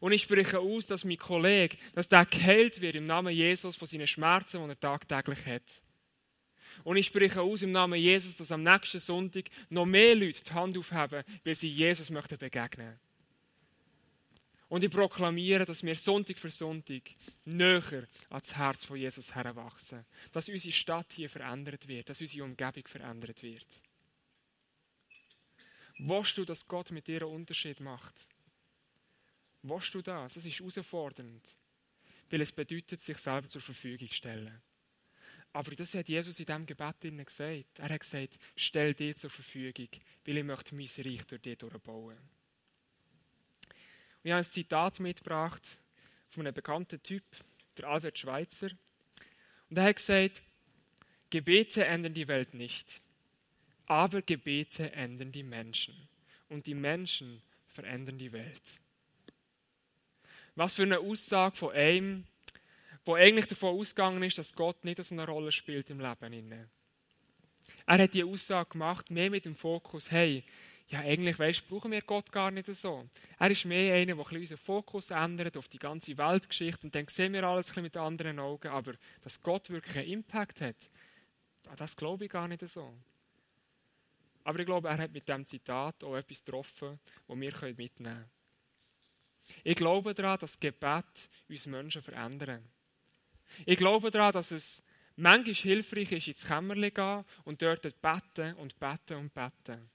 Und 0.00 0.12
ich 0.12 0.22
spreche 0.22 0.58
aus, 0.58 0.86
dass 0.86 1.04
mein 1.04 1.18
Kollege, 1.18 1.76
dass 1.94 2.08
der 2.08 2.26
geheilt 2.26 2.80
wird 2.80 2.96
im 2.96 3.06
Namen 3.06 3.34
Jesus 3.34 3.76
von 3.76 3.88
seinen 3.88 4.06
Schmerzen, 4.06 4.62
die 4.62 4.70
er 4.70 4.80
tagtäglich 4.80 5.46
hat. 5.46 5.82
Und 6.82 6.96
ich 6.96 7.06
spreche 7.06 7.40
aus 7.40 7.62
im 7.62 7.72
Namen 7.72 8.00
Jesus, 8.00 8.36
dass 8.36 8.50
am 8.50 8.62
nächsten 8.62 9.00
Sonntag 9.00 9.44
noch 9.70 9.86
mehr 9.86 10.14
Leute 10.14 10.42
die 10.42 10.52
Hand 10.52 10.76
aufheben, 10.76 11.22
weil 11.44 11.54
sie 11.54 11.68
Jesus 11.68 12.10
möchten 12.10 12.38
begegnen. 12.38 12.98
Und 14.68 14.82
ich 14.82 14.90
proklamiere, 14.90 15.64
dass 15.64 15.82
wir 15.82 15.94
Sonntag 15.94 16.38
für 16.38 16.50
Sonntag 16.50 17.02
näher 17.44 18.08
ans 18.30 18.56
Herz 18.56 18.84
von 18.84 18.96
Jesus 18.96 19.34
heranwachsen. 19.34 20.04
Dass 20.32 20.48
unsere 20.48 20.72
Stadt 20.72 21.12
hier 21.12 21.30
verändert 21.30 21.86
wird, 21.86 22.08
dass 22.08 22.20
unsere 22.20 22.44
Umgebung 22.44 22.86
verändert 22.88 23.42
wird. 23.42 23.66
Willst 25.98 26.36
du, 26.38 26.44
dass 26.44 26.66
Gott 26.66 26.90
mit 26.90 27.06
dir 27.06 27.22
einen 27.22 27.34
Unterschied 27.34 27.78
macht? 27.78 28.14
Willst 29.66 29.94
du 29.94 30.02
das? 30.02 30.34
Das 30.34 30.44
ist 30.44 30.58
herausfordernd. 30.60 31.48
Weil 32.28 32.40
es 32.42 32.52
bedeutet, 32.52 33.00
sich 33.00 33.16
selber 33.16 33.48
zur 33.48 33.62
Verfügung 33.62 34.08
zu 34.08 34.14
stellen. 34.14 34.60
Aber 35.54 35.74
das 35.74 35.94
hat 35.94 36.08
Jesus 36.08 36.38
in 36.38 36.46
diesem 36.46 36.66
Gebet 36.66 37.00
gesagt. 37.00 37.78
Er 37.78 37.88
hat 37.88 38.00
gesagt, 38.00 38.38
stell 38.56 38.92
dir 38.92 39.14
zur 39.14 39.30
Verfügung, 39.30 39.88
weil 40.26 40.36
ich 40.36 40.44
möchte 40.44 40.74
mein 40.74 40.86
Reich 40.86 41.24
durch 41.26 41.40
dich 41.40 41.56
durchbauen. 41.56 42.18
Ich 44.22 44.32
habe 44.32 44.40
ein 44.40 44.44
Zitat 44.44 45.00
mitgebracht 45.00 45.78
von 46.28 46.46
einem 46.46 46.54
bekannten 46.54 47.02
Typ, 47.02 47.24
der 47.78 47.88
Albert 47.88 48.18
Schweitzer. 48.18 48.70
Und 49.70 49.78
er 49.78 49.84
hat 49.84 49.96
gesagt, 49.96 50.42
Gebete 51.30 51.86
ändern 51.86 52.14
die 52.14 52.28
Welt 52.28 52.52
nicht, 52.52 53.00
aber 53.86 54.20
Gebete 54.20 54.92
ändern 54.92 55.32
die 55.32 55.42
Menschen. 55.42 55.94
Und 56.48 56.66
die 56.66 56.74
Menschen 56.74 57.42
verändern 57.68 58.18
die 58.18 58.32
Welt. 58.32 58.62
Was 60.56 60.74
für 60.74 60.82
eine 60.82 61.00
Aussage 61.00 61.56
von 61.56 61.72
einem, 61.72 62.24
wo 63.04 63.14
eigentlich 63.14 63.46
davon 63.46 63.78
ausgegangen 63.78 64.22
ist, 64.22 64.38
dass 64.38 64.54
Gott 64.54 64.84
nicht 64.84 65.02
so 65.02 65.14
eine 65.14 65.26
Rolle 65.26 65.52
spielt 65.52 65.90
im 65.90 66.00
Leben. 66.00 66.70
Er 67.86 67.98
hat 67.98 68.14
die 68.14 68.24
Aussage 68.24 68.70
gemacht, 68.70 69.10
mehr 69.10 69.30
mit 69.30 69.44
dem 69.44 69.56
Fokus, 69.56 70.10
hey, 70.10 70.44
ja, 70.88 71.00
eigentlich 71.00 71.38
weißt, 71.38 71.68
brauchen 71.68 71.90
wir 71.90 72.02
Gott 72.02 72.30
gar 72.30 72.50
nicht 72.50 72.72
so. 72.74 73.08
Er 73.38 73.50
ist 73.50 73.64
mehr 73.64 73.94
einer, 73.94 74.14
der 74.14 74.32
unseren 74.32 74.58
Fokus 74.58 75.10
ändert 75.10 75.56
auf 75.56 75.68
die 75.68 75.78
ganze 75.78 76.16
Weltgeschichte 76.16 76.86
und 76.86 76.94
dann 76.94 77.08
sehen 77.08 77.32
wir 77.32 77.44
alles 77.44 77.74
mit 77.76 77.96
anderen 77.96 78.38
Augen. 78.38 78.68
Aber 78.68 78.94
dass 79.22 79.42
Gott 79.42 79.70
wirklich 79.70 79.96
einen 79.98 80.08
Impact 80.08 80.60
hat, 80.60 80.76
das 81.76 81.96
glaube 81.96 82.26
ich 82.26 82.30
gar 82.30 82.48
nicht 82.48 82.66
so. 82.68 82.94
Aber 84.44 84.58
ich 84.58 84.66
glaube, 84.66 84.88
er 84.88 84.98
hat 84.98 85.12
mit 85.12 85.26
diesem 85.26 85.46
Zitat 85.46 86.04
auch 86.04 86.16
etwas 86.16 86.44
getroffen, 86.44 86.98
das 87.26 87.40
wir 87.40 87.74
mitnehmen 87.74 87.90
können. 87.96 88.30
Ich 89.62 89.76
glaube 89.76 90.14
daran, 90.14 90.38
dass 90.38 90.58
Gebet 90.58 91.04
uns 91.48 91.66
Menschen 91.66 92.02
verändern. 92.02 92.64
Ich 93.66 93.76
glaube 93.76 94.10
daran, 94.10 94.32
dass 94.32 94.50
es 94.50 94.82
manchmal 95.16 95.54
hilfreich 95.54 96.12
ist, 96.12 96.28
ins 96.28 96.44
Kämmerchen 96.44 96.90
zu 96.90 96.90
gehen 96.90 97.24
und 97.44 97.62
dort 97.62 97.82
beten 98.02 98.54
und 98.54 98.78
beten 98.78 99.16
und 99.16 99.34
beten. 99.34 99.90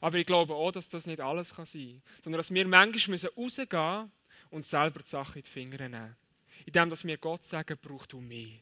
Aber 0.00 0.16
ich 0.16 0.26
glaube 0.26 0.54
auch, 0.54 0.72
dass 0.72 0.88
das 0.88 1.06
nicht 1.06 1.20
alles 1.20 1.50
sein 1.50 1.66
kann. 1.66 2.02
Sondern 2.22 2.38
dass 2.38 2.50
wir 2.50 2.66
manchmal 2.66 3.18
rausgehen 3.36 3.68
müssen 3.70 4.12
und 4.50 4.64
selber 4.64 5.00
die 5.00 5.08
Sache 5.08 5.38
in 5.38 5.44
die 5.44 5.50
Finger 5.50 5.88
nehmen. 5.88 6.16
Indem 6.64 6.90
dass 6.90 7.04
wir 7.04 7.18
Gott 7.18 7.44
sagen, 7.44 7.78
brauchst 7.80 8.12
du 8.12 8.20
mehr. 8.20 8.58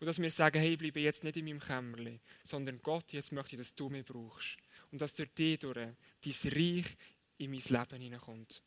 Und 0.00 0.06
dass 0.06 0.20
wir 0.20 0.30
sagen, 0.30 0.58
hey, 0.58 0.72
ich 0.72 0.78
bleibe 0.78 1.00
jetzt 1.00 1.24
nicht 1.24 1.36
in 1.36 1.44
meinem 1.44 1.60
Kämmerchen, 1.60 2.20
sondern 2.42 2.82
Gott, 2.82 3.12
jetzt 3.12 3.32
möchte 3.32 3.54
ich, 3.54 3.58
dass 3.58 3.74
du 3.74 3.88
mich 3.88 4.04
brauchst. 4.04 4.58
und 4.90 5.00
dass 5.00 5.14
durch 5.14 5.30
dich 5.30 5.58
durch 5.58 5.74
dein 5.74 6.52
Reich 6.52 6.96
in 7.38 7.50
mein 7.50 7.60
Leben 7.60 8.02
hineinkommt. 8.02 8.62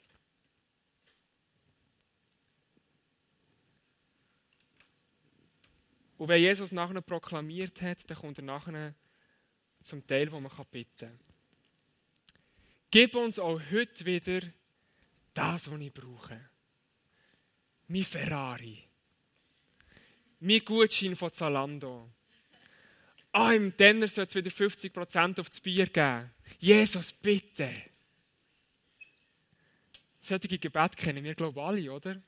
Und 6.17 6.27
wenn 6.29 6.41
Jesus 6.41 6.71
nachher 6.71 7.01
proklamiert 7.01 7.81
hat, 7.81 8.09
dann 8.09 8.17
kommt 8.17 8.39
er 8.39 8.43
nachher 8.43 8.95
zum 9.83 10.05
Teil, 10.05 10.31
wo 10.31 10.39
man 10.39 10.51
bitten 10.71 10.97
kann. 10.97 11.19
Gib 12.89 13.15
uns 13.15 13.37
auch 13.37 13.59
heute 13.71 14.05
wieder 14.05 14.41
das, 15.33 15.69
was 15.69 15.79
ich 15.79 15.93
brauche. 15.93 16.49
Mein 17.87 18.03
Ferrari. 18.03 18.83
Mein 20.39 20.63
Gutschein 20.65 21.15
von 21.15 21.31
Zalando. 21.31 22.09
Ah, 23.31 23.53
im 23.53 23.75
Tenner 23.75 24.07
soll 24.07 24.25
es 24.25 24.35
wieder 24.35 24.49
50% 24.49 25.39
auf 25.39 25.49
das 25.49 25.59
Bier 25.59 25.87
geben. 25.87 26.31
Jesus, 26.59 27.11
bitte. 27.11 27.71
Solche 30.19 30.57
Gebet 30.57 30.97
kennen 30.97 31.23
wir, 31.23 31.35
glaube 31.35 31.59
ich, 31.59 31.65
alle, 31.65 31.93
oder? 31.93 32.21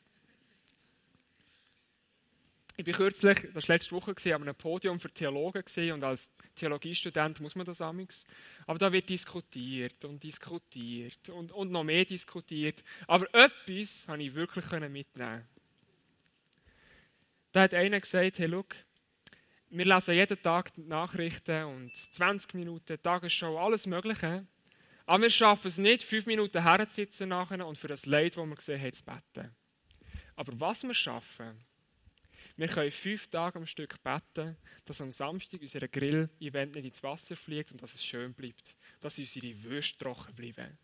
Ich 2.80 2.88
war 2.88 2.94
kürzlich, 2.94 3.40
das 3.54 3.68
war 3.68 3.76
letzte 3.76 3.92
Woche, 3.92 4.16
an 4.34 4.42
einem 4.42 4.56
Podium 4.56 5.02
für 5.02 5.12
Theologen 5.12 5.64
und 5.92 6.02
als 6.02 6.30
Theologiestudent 6.56 7.42
muss 7.42 7.54
man 7.54 7.66
das 7.66 7.82
amigs. 7.82 8.26
Aber 8.66 8.80
da 8.80 8.90
wird 8.90 9.10
diskutiert 9.10 10.06
und 10.06 10.24
diskutiert 10.24 11.28
und, 11.28 11.52
und 11.52 11.72
noch 11.74 11.84
mehr 11.84 12.06
diskutiert. 12.06 12.82
Aber 13.06 13.28
etwas 13.34 14.08
habe 14.08 14.24
ich 14.24 14.34
wirklich 14.34 14.64
mitnehmen 14.90 15.46
Da 17.52 17.64
hat 17.64 17.74
einer 17.74 18.00
gesagt, 18.00 18.40
hey, 18.40 18.48
look, 18.48 18.74
wir 19.72 19.84
lesen 19.84 20.16
jeden 20.16 20.42
Tag 20.42 20.78
Nachrichten 20.78 21.66
und 21.66 21.94
20 21.94 22.54
Minuten, 22.54 22.98
Tagesschau, 23.04 23.60
alles 23.60 23.88
Mögliche. 23.88 24.48
Aber 25.06 25.24
wir 25.24 25.30
schaffen 25.30 25.68
es 25.68 25.80
nicht, 25.80 26.04
fünf 26.04 26.28
Minuten 26.28 26.64
herzusitzen 26.64 27.28
nachher 27.28 27.68
und 27.68 27.78
für 27.78 27.90
das 27.90 28.06
Leid, 28.06 28.38
das 28.38 28.46
wir 28.46 28.56
gesehen 28.56 28.82
haben, 28.82 28.94
zu 28.94 29.04
beten. 29.04 29.56
Aber 30.38 30.58
was 30.62 30.84
wir 30.84 30.94
schaffen, 30.94 31.69
wir 32.60 32.68
können 32.68 32.92
fünf 32.92 33.28
Tage 33.28 33.58
am 33.58 33.66
Stück 33.66 34.04
beten, 34.04 34.58
dass 34.84 35.00
am 35.00 35.12
Samstag 35.12 35.62
unser 35.62 35.88
Grill-Event 35.88 36.76
nicht 36.76 36.84
ins 36.84 37.02
Wasser 37.02 37.38
fliegt 37.38 37.72
und 37.72 37.82
dass 37.82 37.94
es 37.94 38.04
schön 38.04 38.34
bleibt. 38.34 38.76
Dass 39.00 39.18
unsere 39.18 39.64
Würste 39.64 39.98
trocken 39.98 40.36
bleiben. 40.36 40.78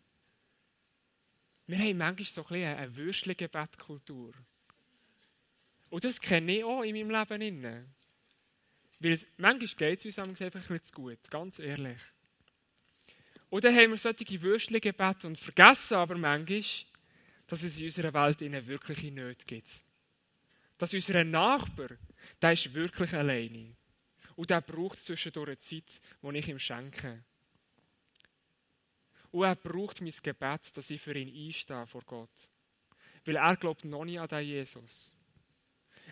Wir 1.66 1.78
haben 1.78 1.98
manchmal 1.98 2.24
so 2.24 2.40
ein 2.40 2.48
bisschen 2.48 2.78
eine 2.78 2.96
Würstchen-Gebetkultur. 2.96 4.32
Und 5.90 6.04
das 6.04 6.18
kenne 6.18 6.56
ich 6.56 6.64
auch 6.64 6.80
in 6.80 7.06
meinem 7.06 7.40
Leben. 7.40 7.94
Weil 8.98 9.12
es, 9.12 9.26
manchmal 9.36 9.90
geht 9.90 10.06
es 10.06 10.18
uns 10.18 10.40
einfach 10.40 10.60
ein 10.60 10.78
bisschen 10.78 10.84
zu 10.84 10.92
gut, 10.94 11.30
ganz 11.30 11.58
ehrlich. 11.58 12.00
Und 13.50 13.64
dann 13.64 13.76
haben 13.76 13.90
wir 13.90 13.98
solche 13.98 14.40
Würstchen-Gebete 14.40 15.26
und 15.26 15.38
vergessen 15.38 15.98
aber 15.98 16.16
manchmal, 16.16 16.64
dass 17.48 17.62
es 17.62 17.76
in 17.76 17.84
unserer 17.84 18.14
Welt 18.14 18.40
ihnen 18.40 18.66
wirkliche 18.66 19.12
Nöte 19.12 19.44
gibt 19.44 19.85
dass 20.78 20.92
unser 20.92 21.24
Nachbar, 21.24 21.90
der 22.40 22.52
ist 22.52 22.72
wirklich 22.74 23.14
alleine. 23.14 23.74
Und 24.34 24.50
der 24.50 24.60
braucht 24.60 24.98
zwischendurch 24.98 25.48
eine 25.48 25.58
Zeit, 25.58 26.00
die 26.22 26.36
ich 26.36 26.48
ihm 26.48 26.58
schenke. 26.58 27.24
Und 29.30 29.44
er 29.44 29.54
braucht 29.54 30.00
mein 30.00 30.12
Gebet, 30.22 30.76
dass 30.76 30.90
ich 30.90 31.00
für 31.00 31.16
ihn 31.16 31.46
einstehe 31.46 31.86
vor 31.86 32.02
Gott. 32.02 32.50
Weil 33.24 33.36
er 33.36 33.56
glaubt 33.56 33.84
noch 33.84 34.04
nicht 34.04 34.20
an 34.20 34.28
den 34.28 34.44
Jesus. 34.44 35.16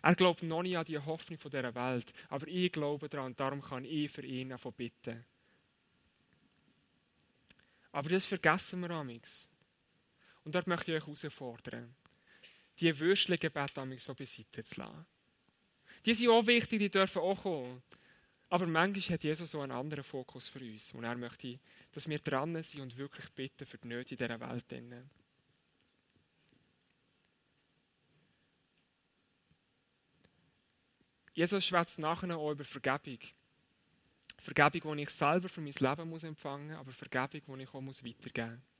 Er 0.02 0.14
glaubt 0.14 0.42
noch 0.42 0.62
nicht 0.62 0.76
an 0.76 0.84
die 0.84 0.98
Hoffnung 0.98 1.38
dieser 1.38 1.74
Welt. 1.74 2.12
Aber 2.28 2.48
ich 2.48 2.72
glaube 2.72 3.08
daran 3.08 3.26
und 3.26 3.40
darum 3.40 3.62
kann 3.62 3.84
ich 3.84 4.10
für 4.10 4.24
ihn 4.24 4.50
davon 4.50 4.72
bitten. 4.72 5.24
Aber 7.92 8.08
das 8.08 8.26
vergessen 8.26 8.80
wir 8.80 8.90
amigs. 8.90 9.48
Und 10.44 10.54
dort 10.54 10.66
möchte 10.66 10.92
ich 10.92 11.02
euch 11.02 11.06
herausfordern 11.06 11.94
die 12.80 12.98
Würstchengebete 12.98 13.98
so 13.98 14.14
beiseite 14.14 14.64
zu 14.64 14.80
lassen. 14.80 15.06
Die 16.04 16.14
sind 16.14 16.28
auch 16.28 16.46
wichtig, 16.46 16.80
die 16.80 16.90
dürfen 16.90 17.22
auch 17.22 17.42
kommen. 17.42 17.82
Aber 18.50 18.66
manchmal 18.66 19.14
hat 19.14 19.24
Jesus 19.24 19.50
so 19.50 19.60
einen 19.60 19.72
anderen 19.72 20.04
Fokus 20.04 20.48
für 20.48 20.60
uns. 20.60 20.92
Und 20.92 21.04
er 21.04 21.16
möchte, 21.16 21.58
dass 21.92 22.08
wir 22.08 22.18
dran 22.18 22.62
sind 22.62 22.80
und 22.80 22.96
wirklich 22.96 23.28
bitten 23.30 23.66
für 23.66 23.78
die 23.78 23.88
Nöte 23.88 24.14
in 24.14 24.18
dieser 24.18 24.40
Welt. 24.40 24.64
Jesus 31.32 31.64
schwätzt 31.64 31.98
nachher 31.98 32.36
auch 32.36 32.52
über 32.52 32.64
Vergebung. 32.64 33.18
Vergebung, 34.38 34.96
die 34.96 35.02
ich 35.02 35.10
selber 35.10 35.48
für 35.48 35.60
mein 35.60 35.72
Leben 35.72 36.12
empfangen 36.22 36.68
muss, 36.68 36.78
aber 36.78 36.92
Vergebung, 36.92 37.56
die 37.58 37.64
ich 37.64 37.70
auch 37.70 37.82
weitergeben 37.82 38.52
muss. 38.52 38.73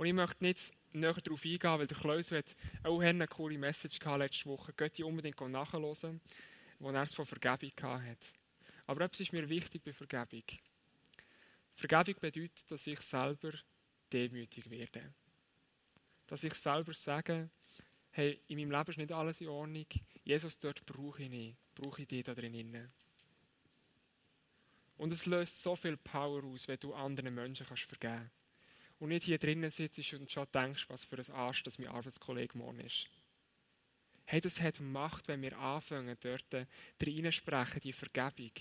Und 0.00 0.06
ich 0.06 0.14
möchte 0.14 0.42
nicht 0.42 0.72
näher 0.94 1.12
darauf 1.12 1.44
eingehen, 1.44 1.78
weil 1.78 1.86
der 1.86 1.98
Klaus 1.98 2.32
hat 2.32 2.56
auch 2.84 3.02
eine 3.02 3.28
coole 3.28 3.58
Message 3.58 3.98
gehabt 3.98 4.20
letzte 4.20 4.46
Woche. 4.46 4.72
Geht 4.72 4.96
die 4.96 5.04
unbedingt 5.04 5.38
nachhören, 5.38 6.22
wo 6.78 6.90
er 6.90 7.02
es 7.02 7.12
von 7.12 7.26
Vergebung 7.26 7.70
gehabt 7.76 8.06
hat. 8.06 8.26
Aber 8.86 9.04
etwas 9.04 9.20
ist 9.20 9.34
mir 9.34 9.46
wichtig 9.46 9.84
bei 9.84 9.92
Vergebung. 9.92 10.44
Vergebung 11.74 12.14
bedeutet, 12.18 12.70
dass 12.70 12.86
ich 12.86 12.98
selber 13.02 13.52
demütig 14.10 14.70
werde. 14.70 15.12
Dass 16.28 16.44
ich 16.44 16.54
selber 16.54 16.94
sage, 16.94 17.50
hey, 18.12 18.40
in 18.48 18.56
meinem 18.56 18.70
Leben 18.70 18.90
ist 18.92 18.96
nicht 18.96 19.12
alles 19.12 19.42
in 19.42 19.48
Ordnung. 19.48 19.86
Jesus, 20.24 20.58
dort 20.58 20.82
brauche 20.86 21.24
ich 21.24 21.28
nicht. 21.28 21.58
Brauche 21.74 22.00
ich 22.00 22.08
dich 22.08 22.24
da 22.24 22.34
drin. 22.34 22.88
Und 24.96 25.12
es 25.12 25.26
löst 25.26 25.60
so 25.60 25.76
viel 25.76 25.98
Power 25.98 26.42
aus, 26.44 26.68
wenn 26.68 26.80
du 26.80 26.94
anderen 26.94 27.34
Menschen 27.34 27.66
kannst 27.66 27.82
vergeben 27.82 28.14
kannst 28.14 28.39
und 29.00 29.08
nicht 29.08 29.24
hier 29.24 29.38
drinnen 29.38 29.70
sitzt 29.70 30.12
und 30.12 30.30
schon 30.30 30.46
denkst, 30.52 30.84
was 30.88 31.04
für 31.04 31.16
ein 31.16 31.34
Arsch 31.34 31.62
das 31.62 31.78
mein 31.78 31.88
Arbeitskollege 31.88 32.56
morgen 32.56 32.80
ist. 32.80 33.06
Hey, 34.26 34.40
das 34.40 34.60
hat 34.60 34.78
Macht, 34.78 35.26
wenn 35.26 35.42
wir 35.42 35.58
anfangen, 35.58 36.16
dort 36.20 36.44
drin 36.98 37.32
sprechen, 37.32 37.80
die 37.80 37.94
Vergebung. 37.94 38.52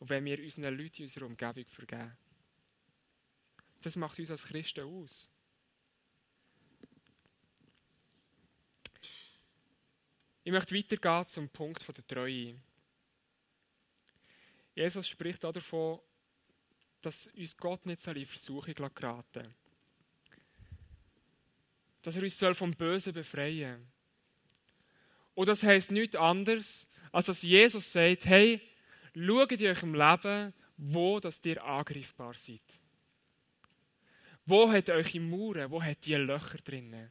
Und 0.00 0.10
wenn 0.10 0.24
wir 0.24 0.42
unseren 0.42 0.76
Leuten 0.76 0.96
in 0.96 1.04
unserer 1.04 1.26
Umgebung 1.26 1.66
vergeben. 1.66 2.16
Das 3.82 3.94
macht 3.94 4.18
uns 4.18 4.30
als 4.30 4.44
Christen 4.44 4.84
aus. 4.84 5.30
Ich 10.42 10.50
möchte 10.50 10.74
weitergehen 10.74 11.26
zum 11.26 11.48
Punkt 11.50 11.86
der 11.86 12.06
Treue. 12.06 12.56
Jesus 14.74 15.06
spricht 15.06 15.44
auch 15.44 15.52
davon, 15.52 16.00
dass 17.02 17.28
uns 17.28 17.56
Gott 17.56 17.84
nicht 17.86 18.04
in 18.06 18.26
Versuchung 18.26 18.74
geraten 18.74 19.42
soll 19.42 19.61
dass 22.02 22.16
er 22.16 22.22
uns 22.22 22.58
vom 22.58 22.72
Bösen 22.72 23.12
befreien 23.12 23.76
soll. 23.76 23.86
Und 25.34 25.48
das 25.48 25.62
heißt 25.62 25.90
nichts 25.90 26.16
anderes, 26.16 26.88
als 27.10 27.26
dass 27.26 27.42
Jesus 27.42 27.90
sagt, 27.90 28.24
hey, 28.26 28.60
schaut 29.14 29.52
in 29.52 29.66
eurem 29.66 29.94
Leben, 29.94 30.54
wo 30.76 31.20
das 31.20 31.40
ihr 31.44 31.62
angreifbar 31.62 32.34
seid. 32.34 32.60
Wo 34.44 34.70
hat 34.70 34.90
eure 34.90 35.20
Mauern, 35.20 35.70
wo 35.70 35.82
hat 35.82 36.04
die 36.04 36.14
Löcher 36.14 36.58
drinnen? 36.58 37.10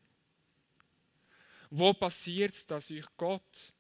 Wo 1.70 1.94
passiert 1.94 2.54
es, 2.54 2.66
dass 2.66 2.92
euch 2.92 3.06
Gott 3.16 3.74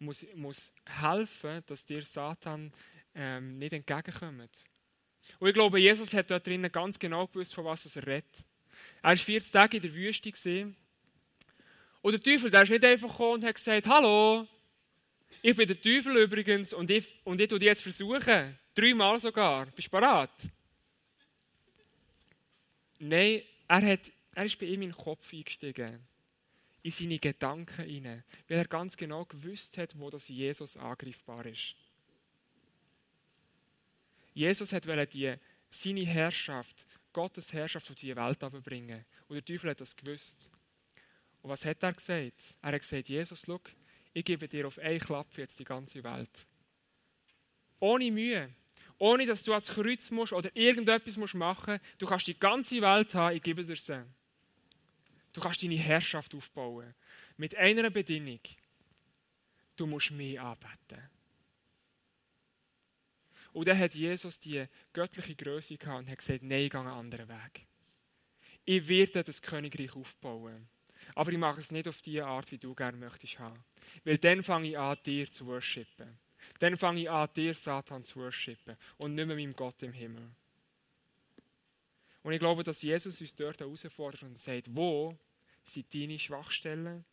muss, 0.00 0.26
muss 0.34 0.74
helfen, 0.84 1.62
dass 1.66 1.84
dir 1.84 2.04
Satan 2.04 2.72
ähm, 3.14 3.58
nicht 3.58 3.72
entgegenkommt? 3.72 4.64
Und 5.38 5.48
ich 5.48 5.54
glaube, 5.54 5.78
Jesus 5.78 6.12
hat 6.14 6.30
dort 6.30 6.44
drinnen 6.44 6.72
ganz 6.72 6.98
genau 6.98 7.28
gewusst, 7.28 7.54
von 7.54 7.64
was 7.64 7.94
er 7.94 8.06
redet. 8.06 8.44
Er 9.02 9.10
war 9.10 9.16
40 9.16 9.52
Tage 9.52 9.76
in 9.78 9.82
der 9.82 9.94
Wüste. 9.94 10.74
Und 12.02 12.12
der 12.12 12.22
Teufel, 12.22 12.50
der 12.50 12.62
ist 12.62 12.70
nicht 12.70 12.84
einfach 12.84 13.10
gekommen 13.10 13.34
und 13.34 13.44
hat 13.44 13.56
gesagt, 13.56 13.86
hallo, 13.86 14.46
ich 15.42 15.56
bin 15.56 15.66
der 15.66 15.80
Teufel 15.80 16.16
übrigens 16.16 16.72
und 16.72 16.90
ich, 16.90 17.06
und 17.24 17.40
ich 17.40 17.48
tue 17.48 17.58
dich 17.58 17.66
jetzt 17.66 17.82
versuchen. 17.82 18.58
Dreimal 18.74 19.18
sogar. 19.18 19.66
Bist 19.66 19.88
du 19.88 19.90
bereit? 19.90 20.30
Nein, 22.98 23.42
er, 23.66 23.92
hat, 23.92 24.12
er 24.34 24.44
ist 24.44 24.58
bei 24.58 24.66
ihm 24.66 24.82
in 24.82 24.90
den 24.90 24.96
Kopf 24.96 25.32
eingestiegen. 25.32 25.98
In 26.82 26.90
seine 26.90 27.18
Gedanken 27.18 27.84
hinein. 27.84 28.24
Weil 28.48 28.58
er 28.58 28.66
ganz 28.66 28.96
genau 28.96 29.24
gewusst 29.24 29.78
hat, 29.78 29.98
wo 29.98 30.10
das 30.10 30.28
Jesus 30.28 30.76
angreifbar 30.76 31.46
ist. 31.46 31.74
Jesus 34.34 34.70
die, 34.70 35.34
seine 35.70 36.06
Herrschaft 36.06 36.86
Gottes 37.12 37.52
Herrschaft 37.52 37.90
auf 37.90 37.96
die 37.96 38.14
Welt 38.14 38.38
bringen. 38.64 39.04
Und 39.28 39.34
der 39.34 39.44
Teufel 39.44 39.70
hat 39.70 39.80
das 39.80 39.96
gewusst. 39.96 40.50
Und 41.42 41.50
was 41.50 41.64
hat 41.64 41.82
er 41.82 41.92
gesagt? 41.92 42.56
Er 42.62 42.72
hat 42.72 42.80
gesagt, 42.80 43.08
Jesus, 43.08 43.42
schau, 43.46 43.60
ich 44.12 44.24
gebe 44.24 44.48
dir 44.48 44.66
auf 44.66 44.78
einen 44.78 45.00
Klapp 45.00 45.36
jetzt 45.36 45.58
die 45.58 45.64
ganze 45.64 46.02
Welt. 46.04 46.46
Ohne 47.80 48.10
Mühe. 48.10 48.50
Ohne, 48.98 49.26
dass 49.26 49.42
du 49.42 49.52
ans 49.52 49.68
Kreuz 49.68 50.10
musst 50.10 50.32
oder 50.32 50.54
irgendetwas 50.54 51.16
musst 51.16 51.34
machen 51.34 51.74
musst. 51.74 51.84
Du 51.98 52.06
kannst 52.06 52.26
die 52.26 52.38
ganze 52.38 52.80
Welt 52.80 53.12
haben, 53.14 53.36
ich 53.36 53.42
gebe 53.42 53.64
dir 53.64 53.76
sie. 53.76 54.04
Du 55.32 55.40
kannst 55.40 55.62
deine 55.62 55.76
Herrschaft 55.76 56.34
aufbauen. 56.34 56.94
Mit 57.36 57.56
einer 57.56 57.90
Bedingung. 57.90 58.40
Du 59.74 59.86
musst 59.86 60.12
mich 60.12 60.38
anbeten. 60.38 61.10
Und 63.52 63.68
dann 63.68 63.78
hat 63.78 63.94
Jesus 63.94 64.38
die 64.40 64.66
göttliche 64.92 65.34
Größe 65.34 65.76
gehabt 65.76 66.00
und 66.00 66.10
hat 66.10 66.18
gesagt, 66.18 66.42
nein, 66.42 66.62
ich 66.62 66.70
gehe 66.70 66.80
einen 66.80 66.88
anderen 66.88 67.28
Weg. 67.28 67.66
Ich 68.64 68.88
werde 68.88 69.24
das 69.24 69.42
Königreich 69.42 69.94
aufbauen. 69.94 70.68
Aber 71.14 71.32
ich 71.32 71.38
mache 71.38 71.60
es 71.60 71.70
nicht 71.70 71.88
auf 71.88 72.00
die 72.00 72.22
Art, 72.22 72.50
wie 72.50 72.58
du 72.58 72.74
gerne 72.74 72.96
möchtest 72.96 73.38
haben. 73.38 73.62
Weil 74.04 74.18
dann 74.18 74.42
fange 74.42 74.68
ich 74.68 74.78
an, 74.78 74.96
dir 75.04 75.30
zu 75.30 75.46
worshipen. 75.46 76.18
Dann 76.60 76.76
fange 76.76 77.02
ich 77.02 77.10
an, 77.10 77.28
dir, 77.34 77.54
Satan, 77.54 78.04
zu 78.04 78.20
worshipen. 78.20 78.76
Und 78.96 79.14
nicht 79.14 79.26
mehr 79.26 79.36
meinem 79.36 79.54
Gott 79.54 79.82
im 79.82 79.92
Himmel. 79.92 80.30
Und 82.22 82.32
ich 82.32 82.38
glaube, 82.38 82.62
dass 82.62 82.82
Jesus 82.82 83.20
uns 83.20 83.34
dort 83.34 83.60
herausfordert 83.60 84.22
und 84.22 84.38
sagt, 84.38 84.66
wo 84.74 85.18
sind 85.64 85.92
deine 85.92 86.18
Schwachstellen, 86.18 87.04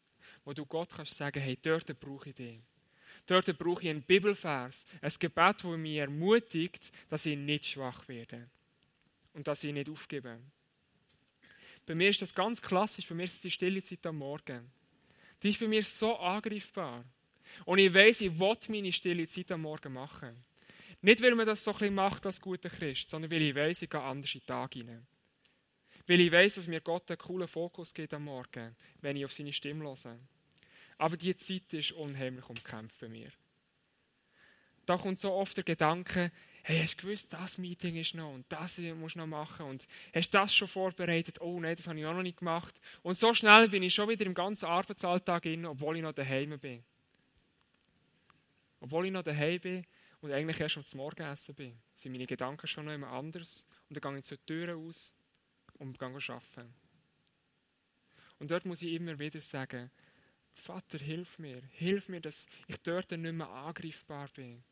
wo 0.45 0.53
du 0.53 0.65
Gott 0.65 0.89
kannst 0.89 1.17
sagen, 1.17 1.41
hey, 1.41 1.57
dort 1.61 1.99
brauche 1.99 2.29
ich 2.29 2.35
dich. 2.35 2.59
Dort 3.29 3.55
brauche 3.59 3.83
ich 3.83 3.89
einen 3.89 4.01
Bibelvers, 4.01 4.87
ein 5.03 5.13
Gebet, 5.19 5.63
das 5.63 5.77
mich 5.77 5.97
ermutigt, 5.97 6.91
dass 7.09 7.27
ich 7.27 7.37
nicht 7.37 7.63
schwach 7.63 8.07
werde 8.07 8.49
und 9.33 9.47
dass 9.47 9.63
ich 9.63 9.71
nicht 9.71 9.87
aufgebe. 9.87 10.39
Bei 11.85 11.93
mir 11.93 12.09
ist 12.09 12.23
das 12.23 12.33
ganz 12.33 12.59
klassisch, 12.59 13.07
bei 13.07 13.13
mir 13.13 13.25
ist 13.25 13.35
es 13.35 13.41
die 13.41 13.51
stille 13.51 13.83
Zeit 13.83 14.03
am 14.07 14.17
Morgen. 14.17 14.71
Die 15.43 15.51
ist 15.51 15.59
bei 15.59 15.67
mir 15.67 15.83
so 15.83 16.15
angreifbar. 16.15 17.05
Und 17.65 17.77
ich 17.77 17.93
weiß, 17.93 18.21
ich 18.21 18.39
will 18.39 18.57
meine 18.67 18.91
stille 18.91 19.27
Zeit 19.27 19.51
am 19.51 19.61
Morgen 19.61 19.93
machen. 19.93 20.43
Nicht, 21.03 21.21
weil 21.21 21.35
man 21.35 21.45
das 21.45 21.63
so 21.63 21.71
ein 21.71 21.77
bisschen 21.77 21.93
macht 21.93 22.25
als 22.25 22.41
guter 22.41 22.69
Christ, 22.69 23.11
sondern 23.11 23.29
weil 23.29 23.43
ich 23.43 23.53
weiß, 23.53 23.83
ich 23.83 23.91
gehe 23.91 24.01
anders 24.01 24.33
in 24.33 24.39
den 24.39 24.47
Tag 24.47 24.73
hinein. 24.73 25.05
Weil 26.07 26.21
ich 26.21 26.31
weiß, 26.31 26.55
dass 26.55 26.65
mir 26.65 26.81
Gott 26.81 27.07
einen 27.11 27.19
coolen 27.19 27.47
Fokus 27.47 27.93
gibt 27.93 28.11
am 28.11 28.23
Morgen, 28.23 28.75
wenn 29.01 29.17
ich 29.17 29.25
auf 29.25 29.33
seine 29.33 29.53
Stimme 29.53 29.85
höre. 29.85 30.17
Aber 30.99 31.15
die 31.15 31.35
Zeit 31.35 31.73
ist 31.73 31.93
unheimlich 31.93 32.47
umkämpft 32.49 32.99
bei 32.99 33.07
mir. 33.07 33.31
Da 34.85 34.97
kommt 34.97 35.17
so 35.17 35.31
oft 35.31 35.55
der 35.55 35.63
Gedanke, 35.63 36.29
hey, 36.63 36.81
hast 36.81 36.97
du 36.97 37.03
gewusst, 37.03 37.31
das 37.31 37.57
Meeting 37.57 37.95
ist 37.95 38.15
noch 38.15 38.33
und 38.33 38.45
das 38.49 38.77
musst 38.79 39.15
du 39.15 39.19
noch 39.19 39.27
machen 39.27 39.65
und 39.65 39.87
hast 40.13 40.33
du 40.33 40.37
das 40.37 40.53
schon 40.53 40.67
vorbereitet? 40.67 41.39
Oh 41.39 41.57
nein, 41.59 41.77
das 41.77 41.87
habe 41.87 41.97
ich 41.97 42.05
auch 42.05 42.13
noch 42.13 42.21
nicht 42.21 42.39
gemacht. 42.39 42.75
Und 43.01 43.15
so 43.15 43.33
schnell 43.33 43.69
bin 43.69 43.81
ich 43.81 43.93
schon 43.93 44.09
wieder 44.09 44.25
im 44.25 44.33
ganzen 44.33 44.65
Arbeitsalltag 44.65 45.45
in, 45.45 45.65
obwohl 45.65 45.95
ich 45.95 46.03
noch 46.03 46.11
daheim 46.11 46.59
bin. 46.59 46.83
Obwohl 48.81 49.05
ich 49.05 49.11
noch 49.13 49.23
daheim 49.23 49.59
bin 49.61 49.85
und 50.19 50.33
eigentlich 50.33 50.59
erst 50.59 50.85
zum 50.85 50.97
Morgenessen 50.97 51.55
bin, 51.55 51.77
sind 51.93 52.11
meine 52.11 52.27
Gedanken 52.27 52.67
schon 52.67 52.85
noch 52.85 52.93
immer 52.93 53.07
anders 53.07 53.65
und 53.87 53.95
dann 53.95 54.11
gehe 54.11 54.19
ich 54.19 54.25
zur 54.25 54.45
Tür 54.45 54.75
aus 54.75 55.13
und 55.77 55.97
gehe 55.97 56.09
arbeiten. 56.09 56.73
Und 58.37 58.51
dort 58.51 58.65
muss 58.65 58.81
ich 58.81 58.93
immer 58.93 59.17
wieder 59.17 59.39
sagen, 59.39 59.91
Vater, 60.59 60.99
hilf 60.99 61.39
mir, 61.39 61.61
hilf 61.71 62.07
mir, 62.09 62.21
dass 62.21 62.47
ich 62.67 62.77
dort 62.77 63.11
nicht 63.11 63.33
mehr 63.33 63.49
angreifbar 63.49 64.29
bin, 64.35 64.63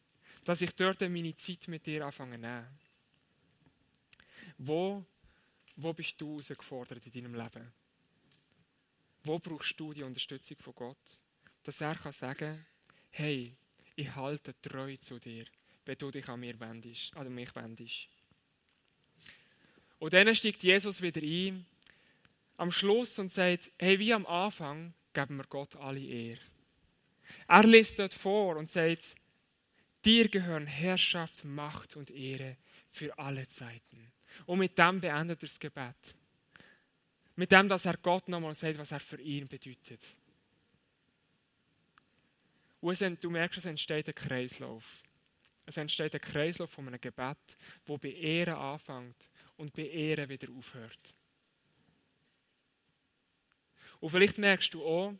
dass 0.43 0.62
ich 0.62 0.71
dort 0.76 1.02
meine 1.02 1.36
Zeit 1.36 1.67
mit 1.67 1.86
dir 1.86 2.06
anfange 2.06 2.39
zu. 2.39 2.67
Wo, 4.58 5.06
wo 5.76 5.93
bist 5.93 6.19
du 6.19 6.34
herausgefordert 6.34 7.06
in 7.06 7.12
deinem 7.12 7.36
Leben? 7.36 7.71
Wo 9.23 9.39
brauchst 9.39 9.80
du 9.80 9.93
die 9.93 10.04
Unterstützung 10.04 10.58
von 10.58 10.73
Gott? 10.73 11.21
Dass 11.63 11.82
er 11.82 11.95
kann 11.95 12.13
sagen, 12.13 12.65
hey, 13.12 13.54
ich 13.95 14.15
halte 14.15 14.56
treu 14.62 14.95
zu 14.97 15.19
dir, 15.19 15.45
wenn 15.86 15.97
du 15.97 16.12
dich 16.12 16.28
an 16.30 16.39
mir 16.39 16.60
wendest, 16.60 17.15
an 17.15 17.34
mich 17.34 17.54
wendest. 17.56 18.08
Und 20.00 20.13
dann 20.13 20.34
steigt 20.36 20.63
Jesus 20.63 21.02
wieder 21.02 21.21
ein, 21.21 21.65
am 22.58 22.71
Schluss 22.71 23.17
und 23.19 23.32
sagt, 23.32 23.71
hey, 23.78 24.00
wie 24.00 24.13
am 24.13 24.26
Anfang 24.26 24.93
geben 25.17 25.38
wir 25.38 25.47
Gott 25.47 25.75
alle 25.77 25.99
Ehre. 25.99 26.39
Er 27.47 27.63
liest 27.63 27.97
dort 27.97 28.13
vor 28.13 28.56
und 28.56 28.69
sagt, 28.69 29.15
dir 30.06 30.30
gehören 30.30 30.67
Herrschaft, 30.67 31.43
Macht 31.43 31.95
und 31.95 32.12
Ehre 32.12 32.56
für 32.91 33.17
alle 33.17 33.47
Zeiten. 33.47 34.12
Und 34.45 34.60
mit 34.60 34.77
dem 34.77 35.01
beendet 35.01 35.41
er 35.41 35.47
das 35.47 35.60
Gebet. 35.60 36.15
Mit 37.36 37.51
dem, 37.51 37.67
dass 37.67 37.86
er 37.86 37.97
Gott 37.97 38.27
nochmal 38.27 38.53
sagt, 38.53 38.77
was 38.77 38.91
er 38.91 38.99
für 38.99 39.19
ihn 39.19 39.47
bedeutet. 39.47 40.01
Und 42.80 43.23
du 43.23 43.32
merkst, 43.32 43.58
es 43.58 43.65
entsteht 43.65 44.08
ein 44.08 44.15
Kreislauf. 44.15 44.86
Es 45.65 45.77
entsteht 45.77 46.13
ein 46.13 46.21
Kreislauf 46.21 46.69
von 46.69 46.88
einem 46.88 47.01
Gebet, 47.01 47.58
wo 47.88 47.97
bei 47.97 48.12
Ehre 48.12 48.56
anfängt 48.56 49.32
und 49.56 49.73
bei 49.73 49.88
Ehre 49.88 50.30
wieder 50.30 50.51
aufhört. 50.51 51.16
Und 54.00 54.10
vielleicht 54.10 54.38
merkst 54.38 54.74
du 54.74 54.84
auch, 54.84 55.14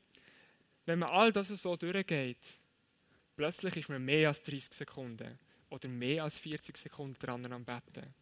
wenn 0.86 1.00
man 1.00 1.10
all 1.10 1.32
das 1.32 1.50
so 1.50 1.76
durchgeht, 1.76 2.60
plötzlich 3.36 3.76
ist 3.76 3.90
man 3.90 4.04
mehr 4.04 4.30
als 4.30 4.42
30 4.44 4.74
Sekunden 4.74 5.38
oder 5.70 5.90
mehr 5.90 6.24
als 6.24 6.38
40 6.38 6.78
Sekunden 6.78 7.20
dran 7.20 7.52
am 7.52 7.66
Betten. 7.66 8.14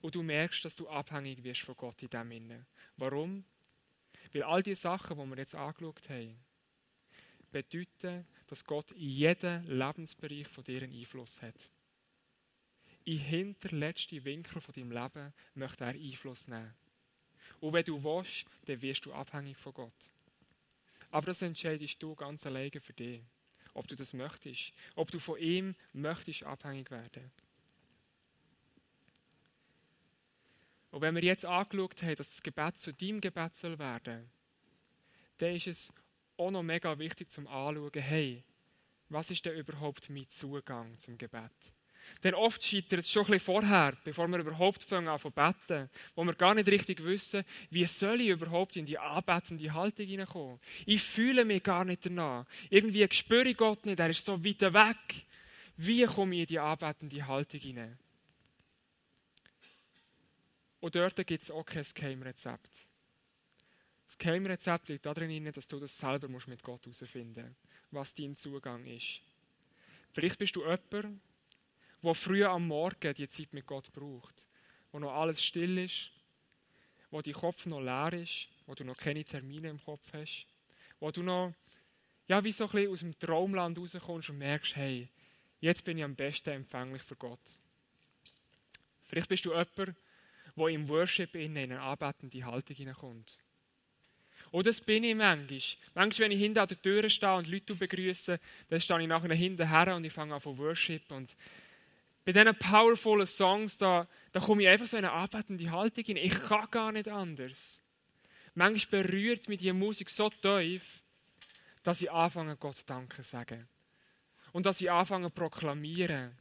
Und 0.00 0.14
du 0.14 0.22
merkst, 0.22 0.64
dass 0.64 0.74
du 0.74 0.88
abhängig 0.88 1.42
wirst 1.42 1.62
von 1.62 1.76
Gott 1.76 2.02
in 2.02 2.10
dem 2.10 2.30
Sinne. 2.30 2.66
Warum? 2.96 3.44
Weil 4.32 4.42
all 4.42 4.62
die 4.62 4.74
Sachen, 4.74 5.18
die 5.18 5.30
wir 5.30 5.38
jetzt 5.38 5.54
angeschaut 5.54 6.08
haben, 6.08 6.36
bedeuten, 7.50 8.26
dass 8.48 8.64
Gott 8.64 8.90
in 8.92 9.08
jedem 9.08 9.64
Lebensbereich 9.66 10.48
von 10.48 10.64
dir 10.64 10.82
einen 10.82 10.92
Einfluss 10.92 11.40
hat. 11.40 11.54
In 13.04 13.18
hinterletzten 13.18 14.24
Winkel 14.24 14.60
von 14.60 14.74
deinem 14.74 14.90
Leben 14.90 15.32
möchte 15.54 15.84
er 15.84 15.90
Einfluss 15.90 16.48
nehmen. 16.48 16.74
Und 17.64 17.72
wenn 17.72 17.84
du 17.84 18.04
willst, 18.04 18.44
dann 18.66 18.82
wirst 18.82 19.06
du 19.06 19.14
abhängig 19.14 19.56
von 19.56 19.72
Gott. 19.72 20.12
Aber 21.10 21.24
das 21.24 21.40
entscheidest 21.40 22.02
du 22.02 22.14
ganz 22.14 22.44
alleine 22.44 22.78
für 22.78 22.92
dich. 22.92 23.22
Ob 23.72 23.88
du 23.88 23.96
das 23.96 24.12
möchtest. 24.12 24.74
Ob 24.96 25.10
du 25.10 25.18
von 25.18 25.38
ihm 25.38 25.74
möchtest 25.94 26.42
abhängig 26.42 26.90
werden. 26.90 27.30
Und 30.90 31.00
wenn 31.00 31.14
wir 31.14 31.22
jetzt 31.22 31.46
angeschaut 31.46 32.02
haben, 32.02 32.16
dass 32.16 32.28
das 32.28 32.42
Gebet 32.42 32.76
zu 32.76 32.92
deinem 32.92 33.22
Gebet 33.22 33.56
soll 33.56 33.78
werden, 33.78 34.28
dann 35.38 35.56
ist 35.56 35.66
es 35.66 35.92
auch 36.36 36.50
noch 36.50 36.62
mega 36.62 36.98
wichtig 36.98 37.30
zum 37.30 37.46
Anschauen, 37.46 37.90
hey, 37.94 38.44
was 39.08 39.30
ist 39.30 39.46
denn 39.46 39.56
überhaupt 39.56 40.10
mein 40.10 40.28
Zugang 40.28 40.98
zum 40.98 41.16
Gebet? 41.16 41.73
Denn 42.22 42.34
oft 42.34 42.62
scheitert 42.62 43.00
es 43.00 43.10
schon 43.10 43.24
ein 43.24 43.32
bisschen 43.32 43.46
vorher, 43.46 43.96
bevor 44.04 44.28
wir 44.28 44.38
überhaupt 44.38 44.82
fangen 44.82 45.08
an 45.08 45.18
zu 45.18 45.30
beten, 45.30 45.90
wo 46.14 46.24
wir 46.24 46.34
gar 46.34 46.54
nicht 46.54 46.68
richtig 46.68 47.02
wissen, 47.04 47.44
wie 47.70 47.86
soll 47.86 48.20
ich 48.20 48.28
überhaupt 48.28 48.76
in 48.76 48.86
die 48.86 48.98
anbetende 48.98 49.72
Haltung 49.72 50.06
hineinkommen. 50.06 50.60
Ich 50.86 51.02
fühle 51.02 51.44
mich 51.44 51.62
gar 51.62 51.84
nicht 51.84 52.06
danach. 52.06 52.46
Irgendwie 52.70 53.06
spüre 53.10 53.48
ich 53.48 53.56
Gott 53.56 53.84
nicht, 53.86 54.00
er 54.00 54.10
ist 54.10 54.24
so 54.24 54.42
weit 54.44 54.60
weg. 54.60 55.26
Wie 55.76 56.04
komme 56.04 56.34
ich 56.36 56.40
in 56.42 56.46
die 56.46 56.58
anbetende 56.58 57.26
Haltung 57.26 57.60
hinein? 57.60 57.98
Und 60.80 60.94
dort 60.94 61.16
gibt 61.26 61.42
es 61.42 61.50
auch 61.50 61.64
kein 61.64 61.84
Geheimrezept. 61.94 62.70
Das 64.06 64.18
Geheimrezept 64.18 64.88
liegt 64.88 65.06
darin, 65.06 65.50
dass 65.52 65.66
du 65.66 65.80
das 65.80 65.96
selber 65.96 66.28
mit 66.28 66.62
Gott 66.62 66.84
herausfinden 66.84 67.48
musst, 67.48 67.90
was 67.90 68.14
dein 68.14 68.36
Zugang 68.36 68.84
ist. 68.86 69.22
Vielleicht 70.12 70.38
bist 70.38 70.54
du 70.54 70.60
jemand, 70.60 71.20
der 72.04 72.14
früh 72.14 72.44
am 72.44 72.68
Morgen 72.68 73.14
die 73.14 73.28
Zeit 73.28 73.52
mit 73.52 73.66
Gott 73.66 73.92
braucht, 73.92 74.46
wo 74.92 74.98
noch 74.98 75.12
alles 75.12 75.42
still 75.42 75.78
ist, 75.78 76.10
wo 77.10 77.22
dein 77.22 77.34
Kopf 77.34 77.66
noch 77.66 77.80
leer 77.80 78.12
ist, 78.12 78.48
wo 78.66 78.74
du 78.74 78.84
noch 78.84 78.96
keine 78.96 79.24
Termine 79.24 79.68
im 79.68 79.82
Kopf 79.82 80.12
hast, 80.12 80.46
wo 81.00 81.10
du 81.10 81.22
noch, 81.22 81.54
ja, 82.28 82.42
wie 82.42 82.52
so 82.52 82.64
ein 82.64 82.70
bisschen 82.70 82.92
aus 82.92 83.00
dem 83.00 83.18
Traumland 83.18 83.78
rauskommst 83.78 84.30
und 84.30 84.38
merkst, 84.38 84.76
hey, 84.76 85.08
jetzt 85.60 85.84
bin 85.84 85.98
ich 85.98 86.04
am 86.04 86.14
besten 86.14 86.50
empfänglich 86.50 87.02
für 87.02 87.16
Gott. 87.16 87.40
Vielleicht 89.06 89.28
bist 89.28 89.44
du 89.44 89.50
jemand, 89.50 89.96
der 90.56 90.68
im 90.68 90.88
Worship 90.88 91.34
in 91.34 91.56
eine 91.56 91.80
anbetende 91.80 92.44
Haltung 92.44 92.76
hineinkommt. 92.76 93.38
Und 94.50 94.66
das 94.66 94.80
bin 94.80 95.02
ich 95.02 95.16
manchmal. 95.16 95.60
Manchmal, 95.94 96.26
wenn 96.26 96.36
ich 96.36 96.38
hinter 96.38 96.62
an 96.62 96.68
der 96.68 96.80
Tür 96.80 97.10
stehe 97.10 97.34
und 97.34 97.48
Leute 97.48 97.74
begrüße, 97.74 98.38
dann 98.68 98.80
stehe 98.80 99.02
ich 99.02 99.08
nachher 99.08 99.34
hinten 99.34 99.68
her 99.68 99.96
und 99.96 100.04
ich 100.04 100.12
fange 100.12 100.34
an 100.34 100.40
zu 100.40 100.56
worship. 100.56 101.10
Und 101.10 101.36
bei 102.24 102.32
diesen 102.32 102.54
powervollen 102.56 103.26
Songs, 103.26 103.76
da, 103.76 104.08
da 104.32 104.40
komme 104.40 104.62
ich 104.62 104.68
einfach 104.68 104.86
so 104.86 104.96
in 104.96 105.04
eine 105.04 105.12
anbetende 105.12 105.70
Haltung 105.70 106.04
hin. 106.04 106.16
Ich 106.16 106.34
kann 106.42 106.70
gar 106.70 106.92
nicht 106.92 107.08
anders. 107.08 107.82
Manchmal 108.54 109.02
berührt 109.02 109.48
mich 109.48 109.60
die 109.60 109.72
Musik 109.72 110.08
so 110.08 110.30
tief, 110.30 111.02
dass 111.82 112.00
ich 112.00 112.10
anfange, 112.10 112.56
Gott 112.56 112.82
Danke 112.86 113.22
zu 113.22 113.28
sagen. 113.28 113.68
Und 114.52 114.64
dass 114.66 114.80
ich 114.80 114.90
anfange 114.90 115.28
zu 115.28 115.34
proklamieren 115.34 116.38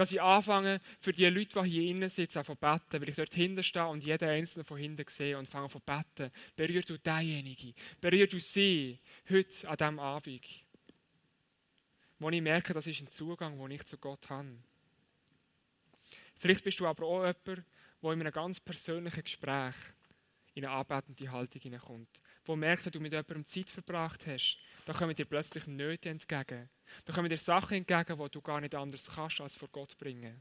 dass 0.00 0.12
ich 0.12 0.22
anfange, 0.22 0.80
für 0.98 1.12
die 1.12 1.26
Leute, 1.26 1.60
die 1.62 1.68
hier 1.68 1.90
innen 1.90 2.08
sitzen, 2.08 2.42
zu 2.42 2.54
beten, 2.54 3.02
weil 3.02 3.08
ich 3.10 3.16
dort 3.16 3.34
hinten 3.34 3.62
stehe 3.62 3.86
und 3.86 4.02
jeden 4.02 4.30
Einzelnen 4.30 4.64
von 4.64 4.78
hinten 4.78 5.04
sehe 5.08 5.36
und 5.36 5.46
fange 5.46 5.68
zu 5.68 5.78
beten. 5.78 6.30
Berühr 6.56 6.80
du 6.80 6.96
denjenigen, 6.98 7.74
berühr 8.00 8.26
du 8.26 8.40
sie 8.40 8.98
heute 9.28 9.68
an 9.68 9.76
diesem 9.76 9.98
Abend. 9.98 10.46
Wo 12.18 12.30
ich 12.30 12.40
merke, 12.40 12.72
das 12.72 12.86
ist 12.86 13.00
ein 13.00 13.08
Zugang, 13.08 13.58
den 13.58 13.70
ich 13.72 13.84
zu 13.84 13.98
Gott 13.98 14.30
habe. 14.30 14.56
Vielleicht 16.40 16.64
bist 16.64 16.80
du 16.80 16.86
aber 16.86 17.04
auch 17.04 17.20
jemand, 17.20 17.46
der 17.46 18.12
in 18.12 18.20
einem 18.22 18.32
ganz 18.32 18.58
persönlichen 18.58 19.22
Gespräch 19.22 19.74
in 20.54 20.64
eine 20.64 20.74
anbetende 20.74 21.30
Haltung 21.30 21.60
hineinkommt, 21.60 22.22
wo 22.46 22.56
merkt, 22.56 22.86
dass 22.86 22.92
du 22.92 22.98
mit 22.98 23.12
jemandem 23.12 23.44
Zeit 23.44 23.68
verbracht 23.68 24.26
hast, 24.26 24.58
da 24.86 24.94
kommen 24.94 25.14
dir 25.14 25.26
plötzlich 25.26 25.66
Nöte 25.66 26.08
entgegen. 26.08 26.70
Da 27.04 27.12
kommen 27.12 27.28
dir 27.28 27.36
Sachen 27.36 27.76
entgegen, 27.76 28.18
die 28.18 28.30
du 28.30 28.40
gar 28.40 28.58
nicht 28.62 28.74
anders 28.74 29.10
kannst, 29.14 29.38
als 29.42 29.56
vor 29.56 29.68
Gott 29.68 29.98
bringen. 29.98 30.40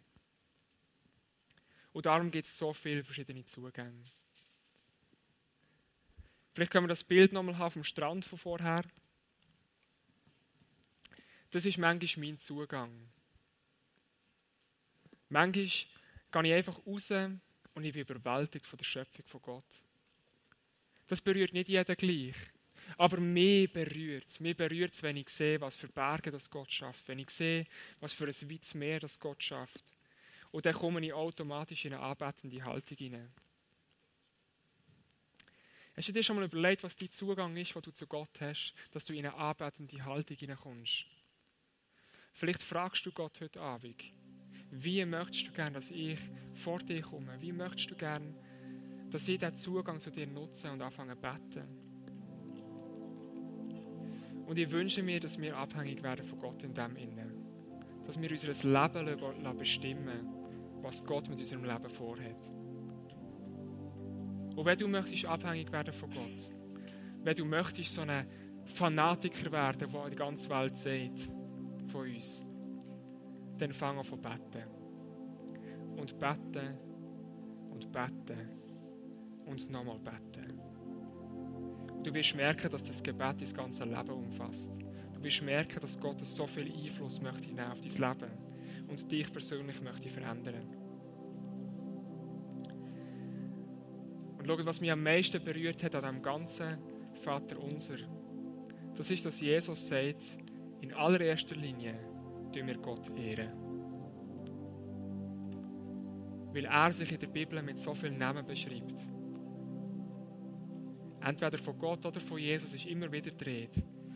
Und 1.92 2.06
darum 2.06 2.32
gibt 2.32 2.46
es 2.46 2.58
so 2.58 2.74
viele 2.74 3.04
verschiedene 3.04 3.44
Zugänge. 3.44 4.06
Vielleicht 6.54 6.72
können 6.72 6.86
wir 6.86 6.96
das 6.96 7.04
Bild 7.04 7.34
nochmal 7.34 7.58
haben 7.58 7.72
vom 7.72 7.84
Strand 7.84 8.24
von 8.24 8.40
vorher. 8.40 8.86
Das 11.52 11.66
ist 11.66 11.78
manchmal 11.78 12.26
mein 12.26 12.40
Zugang. 12.40 13.10
Manchmal 15.30 15.54
gehe 15.54 15.64
ich 15.64 16.54
einfach 16.54 16.86
raus 16.86 17.12
und 17.12 17.84
ich 17.84 17.94
bin 17.94 18.02
überwältigt 18.02 18.66
von 18.66 18.78
der 18.78 18.86
Schöpfung 18.86 19.26
von 19.26 19.42
Gott. 19.42 19.84
Das 21.08 21.22
berührt 21.22 21.54
nicht 21.54 21.70
jeden 21.70 21.96
gleich. 21.96 22.36
Aber 22.98 23.20
mich 23.20 23.72
berührt 23.72 24.28
es. 24.28 24.40
Mich 24.40 24.58
berührt 24.58 24.94
es, 24.94 25.04
wenn 25.04 25.18
ich 25.18 25.30
sehe, 25.30 25.62
was 25.62 25.76
für 25.76 25.88
Berge 25.88 26.32
das 26.32 26.50
Gott 26.50 26.72
schafft. 26.72 27.08
Wenn 27.08 27.20
ich 27.20 27.30
sehe, 27.30 27.66
was 28.00 28.14
für 28.14 28.26
ein 28.26 28.50
weites 28.50 28.74
Meer 28.74 29.00
das 29.00 29.20
Gott 29.20 29.42
schafft. 29.44 29.84
Und 30.52 30.66
dann 30.66 30.74
komme 30.74 31.06
ich 31.06 31.14
automatisch 31.14 31.86
in 31.86 31.94
eine 31.94 32.04
anbetende 32.04 32.64
Haltung 32.64 32.98
hinein. 32.98 33.32
Hast 35.96 36.08
du 36.08 36.14
dir 36.14 36.24
schon 36.24 36.38
mal 36.38 36.46
überlegt, 36.46 36.84
was 36.84 36.96
dein 36.96 37.12
Zugang 37.12 37.56
ist, 37.58 37.76
wo 37.76 37.82
du 37.82 37.92
zu 37.92 38.08
Gott 38.08 38.40
hast, 38.40 38.74
dass 38.92 39.06
du 39.06 39.14
in 39.14 39.26
eine 39.26 39.36
anbetende 39.36 40.04
Haltung 40.04 40.38
hineinkommst? 40.38 41.06
Vielleicht 42.34 42.64
fragst 42.64 43.06
du 43.06 43.12
Gott 43.12 43.40
heute 43.42 43.60
Abend, 43.60 44.02
wie 44.72 45.04
möchtest 45.06 45.48
du 45.48 45.52
gerne, 45.52 45.72
dass 45.72 45.92
ich 45.92 46.20
vor 46.54 46.80
dir 46.80 47.02
komme? 47.02 47.36
Wie 47.40 47.52
möchtest 47.52 47.92
du 47.92 47.96
gerne, 47.96 48.34
dass 49.10 49.28
ich 49.28 49.40
diesen 49.40 49.56
Zugang 49.56 50.00
zu 50.00 50.12
dir 50.12 50.28
nutze 50.28 50.72
und 50.72 50.82
anfange 50.82 51.16
zu 51.16 51.22
beten? 51.22 51.68
Und 54.46 54.58
ich 54.58 54.72
wünsche 54.72 55.04
mir, 55.04 55.20
dass 55.20 55.40
wir 55.40 55.56
abhängig 55.56 56.02
werden 56.02 56.26
von 56.26 56.40
Gott 56.40 56.64
in 56.64 56.74
dem 56.74 56.96
Innen. 56.96 57.32
Dass 58.06 58.20
wir 58.20 58.32
unser 58.32 58.70
Leben 58.70 59.58
bestimmen 59.58 60.40
was 60.82 61.04
Gott 61.06 61.28
mit 61.30 61.40
unserem 61.40 61.66
Leben 61.66 61.90
vorhat. 61.90 62.50
Und 64.56 64.66
wenn 64.66 64.78
du 64.78 64.88
möchtest 64.88 65.26
abhängig 65.26 65.72
werden 65.72 65.94
von 65.94 66.10
Gott, 66.10 66.52
wenn 67.24 67.36
du 67.36 67.46
möchtest 67.46 67.94
so 67.94 68.02
ein 68.02 68.26
Fanatiker 68.66 69.52
werden, 69.52 69.92
der 69.92 70.10
die 70.10 70.16
ganze 70.16 70.50
Welt 70.50 70.78
sieht 70.78 71.30
von 71.88 72.10
uns, 72.10 72.46
dann 73.60 73.74
fang 73.74 73.98
an 73.98 74.04
zu 74.04 74.18
beten. 74.18 74.64
Und 75.96 76.18
beten 76.18 76.78
und 77.72 77.92
beten 77.92 78.50
und 79.46 79.70
nochmal 79.70 80.00
beten. 80.00 80.60
Du 82.04 82.14
wirst 82.14 82.36
merken, 82.36 82.72
dass 82.72 82.84
das 82.84 83.04
Gebet 83.04 83.42
dein 83.42 83.54
ganze 83.54 83.84
Leben 83.84 84.12
umfasst. 84.12 84.70
Du 85.14 85.22
wirst 85.22 85.42
merken, 85.42 85.80
dass 85.82 86.00
Gott 86.00 86.26
so 86.26 86.48
viel 86.48 86.72
Einfluss 86.72 87.22
möchte 87.22 87.50
auf 87.70 87.82
dein 87.82 87.92
Leben 87.92 88.32
und 88.88 89.12
dich 89.12 89.32
persönlich 89.32 89.82
möchte 89.82 90.10
verändern. 90.10 90.66
Und 94.38 94.48
schau, 94.48 94.66
was 94.66 94.80
mich 94.80 94.92
am 94.92 95.04
meisten 95.04 95.44
berührt 95.44 95.84
hat 95.84 95.96
an 95.96 96.16
dem 96.16 96.24
ganzen 96.24 96.78
Vater 97.22 97.60
unser, 97.60 97.98
das 98.96 99.10
ist, 99.10 99.26
dass 99.26 99.42
Jesus 99.42 99.88
sagt, 99.88 100.24
in 100.82 100.94
allererster 100.94 101.56
Linie 101.56 101.96
tun 102.52 102.68
wir 102.68 102.78
Gott 102.78 103.10
ehren. 103.18 103.52
Weil 106.54 106.66
er 106.66 106.92
sich 106.92 107.12
in 107.12 107.20
der 107.20 107.28
Bibel 107.28 107.62
mit 107.62 107.80
so 107.80 107.94
vielen 107.94 108.18
Namen 108.18 108.46
beschreibt. 108.46 109.10
Entweder 111.22 111.58
von 111.58 111.78
Gott 111.78 112.06
oder 112.06 112.20
von 112.20 112.40
Jesus 112.40 112.74
ist 112.74 112.86
immer 112.86 113.12
wieder 113.12 113.32
dreht. 113.32 113.76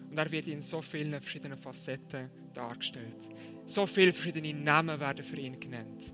Und 0.10 0.18
er 0.18 0.32
wird 0.32 0.48
in 0.48 0.62
so 0.62 0.82
vielen 0.82 1.20
verschiedenen 1.20 1.58
Facetten 1.58 2.30
dargestellt. 2.54 3.30
So 3.66 3.86
viele 3.86 4.14
verschiedene 4.14 4.54
Namen 4.54 5.00
werden 5.00 5.24
für 5.24 5.38
ihn 5.38 5.60
genannt. 5.60 6.12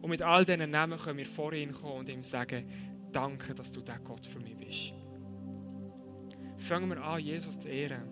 Und 0.00 0.10
mit 0.10 0.22
all 0.22 0.44
diesen 0.44 0.70
Namen 0.70 0.98
können 0.98 1.18
wir 1.18 1.26
vor 1.26 1.52
ihn 1.52 1.72
kommen 1.72 2.00
und 2.00 2.08
ihm 2.08 2.22
sagen, 2.22 2.68
danke, 3.12 3.54
dass 3.54 3.70
du 3.70 3.80
der 3.80 3.98
Gott 4.00 4.26
für 4.26 4.40
mich 4.40 4.56
bist. 4.56 4.92
Fangen 6.58 6.88
wir 6.88 7.02
an, 7.02 7.20
Jesus 7.20 7.58
zu 7.58 7.68
ehren. 7.68 8.02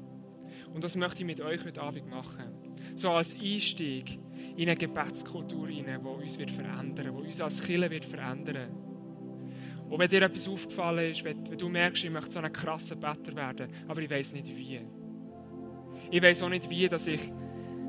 Und 0.73 0.85
das 0.85 0.97
möchte 0.97 1.21
ich 1.21 1.27
mit 1.27 1.41
euch 1.41 1.65
heute 1.65 1.83
Abend 1.83 2.09
machen. 2.09 2.54
So 2.95 3.11
als 3.11 3.35
Einstieg 3.35 4.19
in 4.57 4.69
eine 4.69 4.77
Gebetskultur 4.77 5.69
hinein, 5.69 6.01
die 6.03 6.09
uns 6.09 6.39
wird 6.39 6.51
verändern 6.51 6.97
wird, 6.97 7.07
die 7.07 7.27
uns 7.27 7.41
als 7.41 7.63
Kirche 7.63 7.91
wird 7.91 8.05
verändern 8.05 8.71
Und 9.89 9.99
wenn 9.99 10.09
dir 10.09 10.23
etwas 10.23 10.49
aufgefallen 10.49 11.11
ist, 11.11 11.25
wenn, 11.25 11.45
du 11.45 11.69
merkst, 11.69 12.05
ich 12.05 12.11
möchte 12.11 12.33
so 12.33 12.39
ein 12.39 12.53
krasser 12.53 12.97
Better 12.97 13.35
werden, 13.35 13.69
aber 13.89 14.01
ich 14.01 14.11
weiß 14.11 14.33
nicht 14.35 14.49
wie. 14.49 14.81
Ich 16.11 16.23
weiß 16.23 16.43
auch 16.43 16.49
nicht 16.49 16.71
wie, 16.71 16.89
dass 16.89 17.07
ich 17.07 17.33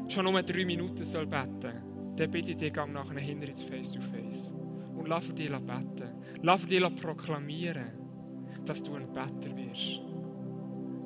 schon 0.07 0.25
nur 0.25 0.41
drei 0.41 0.65
Minuten 0.65 1.03
soll 1.03 1.27
beten 1.27 1.61
soll. 1.61 1.81
Dann 2.15 2.31
bitte 2.31 2.51
ich 2.51 2.57
dich, 2.57 2.73
gang 2.73 2.93
nachher 2.93 3.19
hinter 3.19 3.47
ins 3.47 3.63
Face-to-Face. 3.63 4.53
Und 4.97 5.07
lass 5.07 5.25
für 5.25 5.33
dich 5.33 5.49
beten. 5.49 6.09
Lass 6.41 6.61
für 6.61 6.67
dich 6.67 6.95
proklamieren, 6.95 7.91
dass 8.65 8.81
du 8.81 8.95
ein 8.95 9.11
Better 9.11 9.55
wirst. 9.55 10.01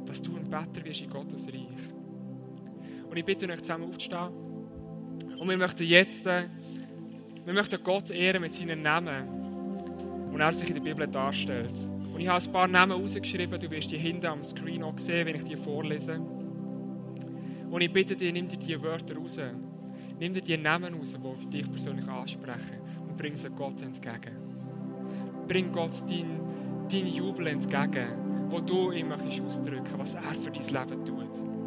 Dass 0.06 0.22
du 0.22 0.38
ein 0.38 0.50
Better 0.50 0.86
wirst 0.86 1.02
in 1.02 1.10
Gottes 1.10 1.48
Reich. 1.48 1.99
Und 3.10 3.18
ich 3.18 3.26
bitte 3.26 3.50
euch 3.50 3.62
zusammen 3.62 3.90
aufzustehen. 3.90 4.30
Und 5.38 5.50
wir 5.50 5.58
möchten 5.58 5.84
jetzt, 5.84 6.26
äh, 6.26 6.44
wir 7.46 7.54
möchten 7.54 7.82
Gott 7.84 8.10
ehren 8.10 8.42
mit 8.42 8.54
seinen 8.54 8.82
Namen, 8.82 9.40
und 10.32 10.40
er 10.40 10.54
sich 10.54 10.70
in 10.70 10.76
der 10.76 10.82
Bibel 10.82 11.08
darstellt. 11.08 11.74
Und 12.14 12.20
ich 12.20 12.28
habe 12.28 12.44
ein 12.44 12.52
paar 12.52 12.68
Namen 12.68 12.94
rausgeschrieben, 12.94 13.60
du 13.60 13.70
wirst 13.72 13.92
die 13.92 13.98
hinten 13.98 14.28
am 14.28 14.44
Screen 14.44 14.84
auch 14.84 14.98
sehen, 14.98 15.26
wenn 15.26 15.36
ich 15.36 15.44
die 15.44 15.56
vorlese. 15.56 16.20
Und 17.70 17.82
ich 17.82 17.92
bitte 17.92 18.16
dich, 18.16 18.32
nimm 18.32 18.48
dir 18.48 18.58
diese 18.58 18.82
Wörter 18.82 19.16
raus. 19.16 19.40
Nimm 20.20 20.34
dir 20.34 20.42
die 20.42 20.58
Namen 20.58 20.94
raus, 20.94 21.18
die 21.18 21.42
für 21.42 21.50
dich 21.50 21.70
persönlich 21.70 22.08
ansprechen 22.08 22.80
und 23.08 23.18
bring 23.18 23.36
sie 23.36 23.50
Gott 23.50 23.82
entgegen. 23.82 24.36
Bring 25.48 25.72
Gott 25.72 26.02
deinen 26.10 26.40
dein 26.92 27.08
Jubel 27.08 27.48
entgegen, 27.48 28.48
wo 28.50 28.60
du 28.60 28.92
ihm 28.92 29.10
möchtest 29.10 29.64
was 29.98 30.16
er 30.16 30.22
für 30.36 30.52
dein 30.52 30.66
Leben 30.66 31.06
tut. 31.06 31.59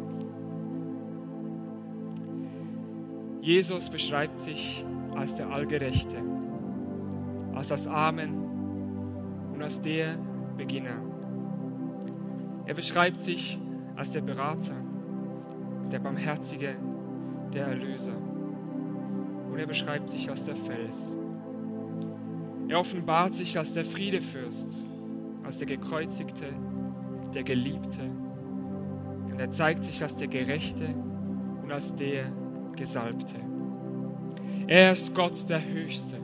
Jesus 3.43 3.89
beschreibt 3.89 4.39
sich 4.39 4.85
als 5.17 5.35
der 5.35 5.49
Allgerechte, 5.49 6.15
als 7.53 7.67
das 7.67 7.87
Amen 7.87 8.33
und 9.53 9.61
als 9.61 9.81
der 9.81 10.15
Beginner. 10.55 10.95
Er 12.65 12.73
beschreibt 12.73 13.19
sich 13.19 13.59
als 13.97 14.11
der 14.11 14.21
Berater, 14.21 14.77
der 15.91 15.99
Barmherzige, 15.99 16.77
der 17.53 17.67
Erlöser. 17.67 18.15
Und 19.51 19.59
er 19.59 19.67
beschreibt 19.67 20.09
sich 20.09 20.29
als 20.29 20.45
der 20.45 20.55
Fels. 20.55 21.17
Er 22.69 22.79
offenbart 22.79 23.35
sich 23.35 23.57
als 23.57 23.73
der 23.73 23.83
Friedefürst, 23.83 24.87
als 25.43 25.57
der 25.57 25.67
Gekreuzigte, 25.67 26.45
der 27.33 27.43
Geliebte. 27.43 28.09
Und 29.29 29.37
er 29.37 29.51
zeigt 29.51 29.83
sich 29.83 30.01
als 30.01 30.15
der 30.15 30.29
Gerechte 30.29 30.95
und 31.61 31.69
als 31.69 31.93
der 31.93 32.31
Gesalbte. 32.75 33.35
Er 34.67 34.91
ist 34.91 35.13
Gott 35.13 35.49
der 35.49 35.63
Höchste. 35.63 36.17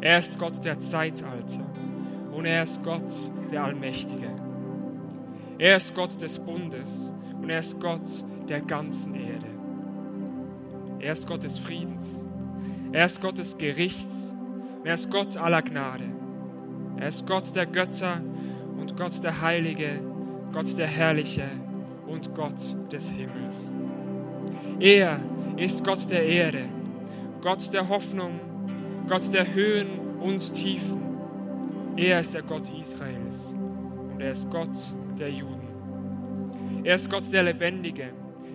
Er 0.00 0.18
ist 0.18 0.38
Gott 0.38 0.64
der 0.64 0.80
Zeitalter. 0.80 1.64
Und 2.32 2.46
er 2.46 2.62
ist 2.62 2.82
Gott 2.82 3.12
der 3.50 3.64
Allmächtige. 3.64 4.30
Er 5.58 5.76
ist 5.76 5.94
Gott 5.94 6.20
des 6.20 6.38
Bundes 6.38 7.12
und 7.40 7.50
er 7.50 7.60
ist 7.60 7.80
Gott 7.80 8.24
der 8.48 8.60
ganzen 8.60 9.14
Erde. 9.14 9.46
Er 10.98 11.12
ist 11.12 11.26
Gott 11.26 11.42
des 11.42 11.58
Friedens. 11.58 12.24
Er 12.92 13.06
ist 13.06 13.20
Gott 13.20 13.38
des 13.38 13.58
Gerichts. 13.58 14.34
Er 14.84 14.94
ist 14.94 15.10
Gott 15.10 15.36
aller 15.36 15.62
Gnade. 15.62 16.04
Er 16.96 17.08
ist 17.08 17.26
Gott 17.26 17.54
der 17.54 17.66
Götter 17.66 18.20
und 18.78 18.96
Gott 18.96 19.22
der 19.22 19.40
Heilige, 19.40 20.00
Gott 20.52 20.76
der 20.78 20.86
Herrliche 20.86 21.48
und 22.06 22.34
Gott 22.34 22.60
des 22.90 23.10
Himmels. 23.10 23.72
Er 24.80 25.20
ist 25.64 25.84
Gott 25.84 26.10
der 26.10 26.24
Erde, 26.26 26.64
Gott 27.40 27.72
der 27.72 27.88
Hoffnung, 27.88 28.40
Gott 29.08 29.32
der 29.32 29.54
Höhen 29.54 30.18
und 30.20 30.54
Tiefen. 30.54 31.00
Er 31.96 32.20
ist 32.20 32.34
der 32.34 32.42
Gott 32.42 32.68
Israels 32.80 33.54
und 34.12 34.20
er 34.20 34.32
ist 34.32 34.50
Gott 34.50 34.76
der 35.18 35.30
Juden. 35.30 36.82
Er 36.84 36.96
ist 36.96 37.08
Gott 37.08 37.32
der 37.32 37.44
Lebendige. 37.44 38.10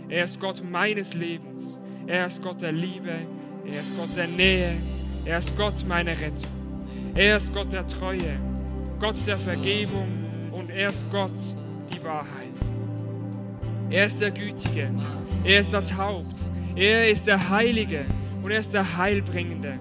Er 0.10 0.26
ist 0.26 0.40
Gott 0.40 0.62
meines 0.70 1.14
Lebens. 1.14 1.80
Er 2.08 2.28
ist 2.28 2.42
Gott 2.42 2.62
der 2.62 2.74
Liebe. 2.74 3.16
Er 3.66 3.80
ist 3.80 3.98
Gott 3.98 4.10
der 4.18 4.28
Nähe. 4.28 4.76
Er 5.24 5.38
ist 5.38 5.56
Gott 5.58 5.86
meiner 5.88 6.12
Rettung. 6.12 6.52
Er 7.16 7.38
ist 7.38 7.54
Gott 7.54 7.72
der 7.72 7.88
Treue. 7.88 8.38
Gott 9.00 9.16
der 9.26 9.38
Vergebung. 9.38 10.08
Und 10.52 10.70
er 10.72 10.90
ist 10.90 11.10
Gott 11.10 11.32
die 11.94 12.04
Wahrheit. 12.04 12.58
Er 13.90 14.08
ist 14.08 14.20
der 14.20 14.32
Gütige. 14.32 14.90
Er 15.46 15.62
ist 15.62 15.72
das 15.72 15.96
Haupt. 15.96 16.47
Er 16.78 17.10
ist 17.10 17.26
der 17.26 17.50
Heilige 17.50 18.06
und 18.44 18.52
er 18.52 18.60
ist 18.60 18.72
der 18.72 18.98
Heilbringende. 18.98 19.72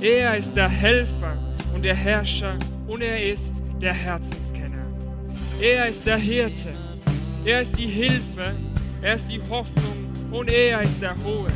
Er 0.00 0.38
ist 0.38 0.56
der 0.56 0.70
Helfer 0.70 1.36
und 1.74 1.84
der 1.84 1.94
Herrscher 1.94 2.56
und 2.86 3.02
er 3.02 3.22
ist 3.22 3.60
der 3.78 3.92
Herzenskenner. 3.92 4.86
Er 5.60 5.88
ist 5.88 6.06
der 6.06 6.16
Hirte. 6.16 6.72
Er 7.44 7.60
ist 7.60 7.76
die 7.76 7.86
Hilfe. 7.86 8.56
Er 9.02 9.16
ist 9.16 9.28
die 9.28 9.42
Hoffnung. 9.50 10.10
Und 10.30 10.48
er 10.48 10.80
ist 10.80 11.02
der 11.02 11.14
Hohe. 11.22 11.52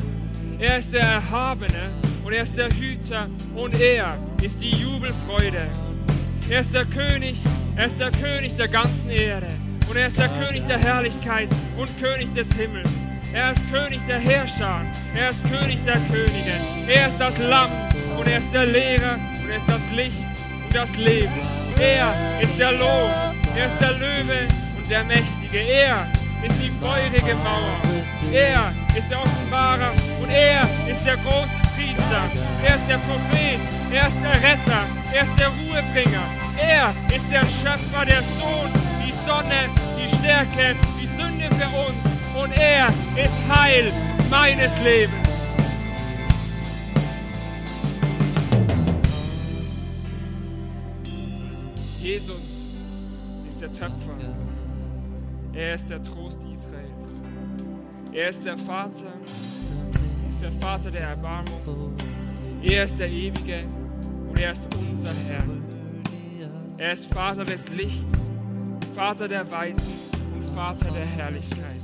Er 0.58 0.78
ist 0.78 0.92
der 0.92 1.00
Erhabene. 1.00 1.92
Und 2.22 2.34
er 2.34 2.42
ist 2.42 2.58
der 2.58 2.68
Hüter. 2.68 3.26
Und 3.56 3.80
er 3.80 4.18
ist 4.42 4.60
die 4.60 4.68
Jubelfreude. 4.68 5.66
Er 6.50 6.60
ist 6.60 6.74
der 6.74 6.84
König. 6.84 7.38
Er 7.74 7.86
ist 7.86 7.98
der 7.98 8.10
König 8.10 8.54
der 8.58 8.68
ganzen 8.68 9.08
Erde. 9.08 9.48
Und 9.88 9.96
er 9.96 10.08
ist 10.08 10.18
der 10.18 10.28
König 10.28 10.66
der 10.66 10.78
Herrlichkeit 10.78 11.48
und 11.78 11.88
König 12.02 12.34
des 12.34 12.52
Himmels. 12.52 12.90
Er 13.32 13.52
ist 13.52 13.70
König 13.70 14.00
der 14.08 14.18
Herrscher. 14.18 14.84
Er 15.14 15.30
ist 15.30 15.42
König 15.48 15.78
der 15.84 16.00
Könige. 16.10 16.52
Er 16.88 17.08
ist 17.08 17.18
das 17.18 17.38
Lamm 17.38 17.70
und 18.18 18.26
er 18.26 18.38
ist 18.38 18.52
der 18.52 18.66
Lehrer 18.66 19.14
und 19.14 19.50
er 19.50 19.56
ist 19.58 19.68
das 19.68 19.80
Licht 19.92 20.14
und 20.64 20.74
das 20.74 20.96
Leben. 20.96 21.40
Er 21.78 22.12
ist 22.40 22.58
der 22.58 22.72
Lohn. 22.72 23.10
Er 23.54 23.66
ist 23.66 23.80
der 23.80 23.92
Löwe 23.92 24.48
und 24.76 24.90
der 24.90 25.04
Mächtige. 25.04 25.58
Er 25.58 26.08
ist 26.42 26.56
die 26.60 26.72
feurige 26.80 27.34
Mauer. 27.36 27.80
Er 28.32 28.72
ist 28.96 29.08
der 29.08 29.22
Offenbarer 29.22 29.92
und 30.20 30.30
er 30.30 30.62
ist 30.88 31.06
der 31.06 31.16
große 31.18 31.60
Priester. 31.76 32.22
Er 32.64 32.74
ist 32.74 32.88
der 32.88 32.98
Prophet. 32.98 33.60
Er 33.92 34.06
ist 34.08 34.16
der 34.24 34.42
Retter. 34.42 34.82
Er 35.14 35.22
ist 35.22 35.38
der 35.38 35.48
Ruhebringer. 35.48 36.26
Er 36.58 36.92
ist 37.14 37.30
der 37.30 37.42
Schöpfer, 37.42 38.04
der 38.04 38.22
Sohn, 38.38 38.70
die 39.06 39.12
Sonne, 39.24 39.70
die 39.96 40.16
Stärke, 40.16 40.76
die 41.00 41.06
Sünde 41.06 41.48
für 41.56 41.78
uns. 41.78 42.19
Und 42.42 42.52
er 42.56 42.88
ist 42.88 43.34
Heil 43.48 43.92
meines 44.30 44.70
Lebens. 44.82 45.28
Jesus 52.00 52.66
ist 53.48 53.60
der 53.60 53.70
Töpfer. 53.70 54.16
Er 55.52 55.74
ist 55.74 55.90
der 55.90 56.02
Trost 56.02 56.40
Israels. 56.50 57.22
Er 58.12 58.30
ist 58.30 58.46
der 58.46 58.56
Vater. 58.56 59.04
Er 59.04 60.30
ist 60.30 60.42
der 60.42 60.52
Vater 60.60 60.90
der 60.90 61.08
Erbarmung. 61.08 61.94
Er 62.62 62.84
ist 62.84 62.98
der 62.98 63.10
Ewige 63.10 63.64
und 64.28 64.38
er 64.38 64.52
ist 64.52 64.66
unser 64.74 65.12
Herr. 65.28 65.44
Er 66.78 66.92
ist 66.92 67.12
Vater 67.12 67.44
des 67.44 67.68
Lichts, 67.68 68.30
Vater 68.94 69.28
der 69.28 69.50
Weisen 69.50 69.92
und 70.34 70.48
Vater 70.54 70.90
der 70.90 71.06
Herrlichkeit. 71.06 71.74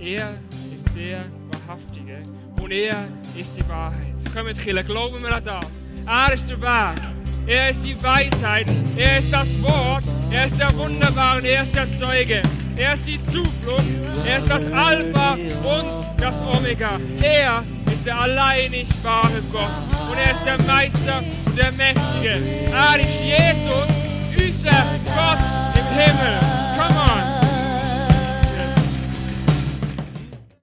Er 0.00 0.38
ist 0.74 0.86
der 0.94 1.24
Wahrhaftige 1.50 2.22
und 2.62 2.70
er 2.70 3.08
ist 3.36 3.58
die 3.58 3.68
Wahrheit. 3.68 4.14
Kommt, 4.32 4.56
Killer, 4.58 4.84
glauben 4.84 5.20
wir 5.20 5.34
an 5.34 5.44
das. 5.44 5.66
Er 6.06 6.34
ist 6.34 6.48
der 6.48 6.60
Weg. 6.60 7.00
Er 7.48 7.70
ist 7.70 7.80
die 7.84 8.00
Weisheit. 8.00 8.66
Er 8.96 9.18
ist 9.18 9.32
das 9.32 9.48
Wort. 9.60 10.04
Er 10.30 10.46
ist 10.46 10.58
der 10.58 10.72
Wunderbare. 10.76 11.44
Er 11.44 11.64
ist 11.64 11.74
der 11.74 11.98
Zeuge. 11.98 12.42
Er 12.76 12.94
ist 12.94 13.06
die 13.08 13.18
Zuflucht. 13.26 13.84
Er 14.24 14.38
ist 14.38 14.48
das 14.48 14.72
Alpha 14.72 15.32
und 15.32 15.90
das 16.20 16.36
Omega. 16.42 17.00
Er 17.20 17.64
ist 17.86 18.06
der 18.06 18.20
alleinig 18.20 18.86
wahre 19.02 19.42
Gott. 19.50 19.68
Und 20.10 20.18
er 20.18 20.30
ist 20.30 20.44
der 20.46 20.62
Meister 20.64 21.22
und 21.46 21.58
der 21.58 21.72
Mächtige. 21.72 22.40
Er 22.70 23.00
ist 23.00 23.20
Jesus, 23.24 23.88
unser 24.36 24.84
Gott 25.16 25.38
im 25.74 25.98
Himmel. 25.98 26.67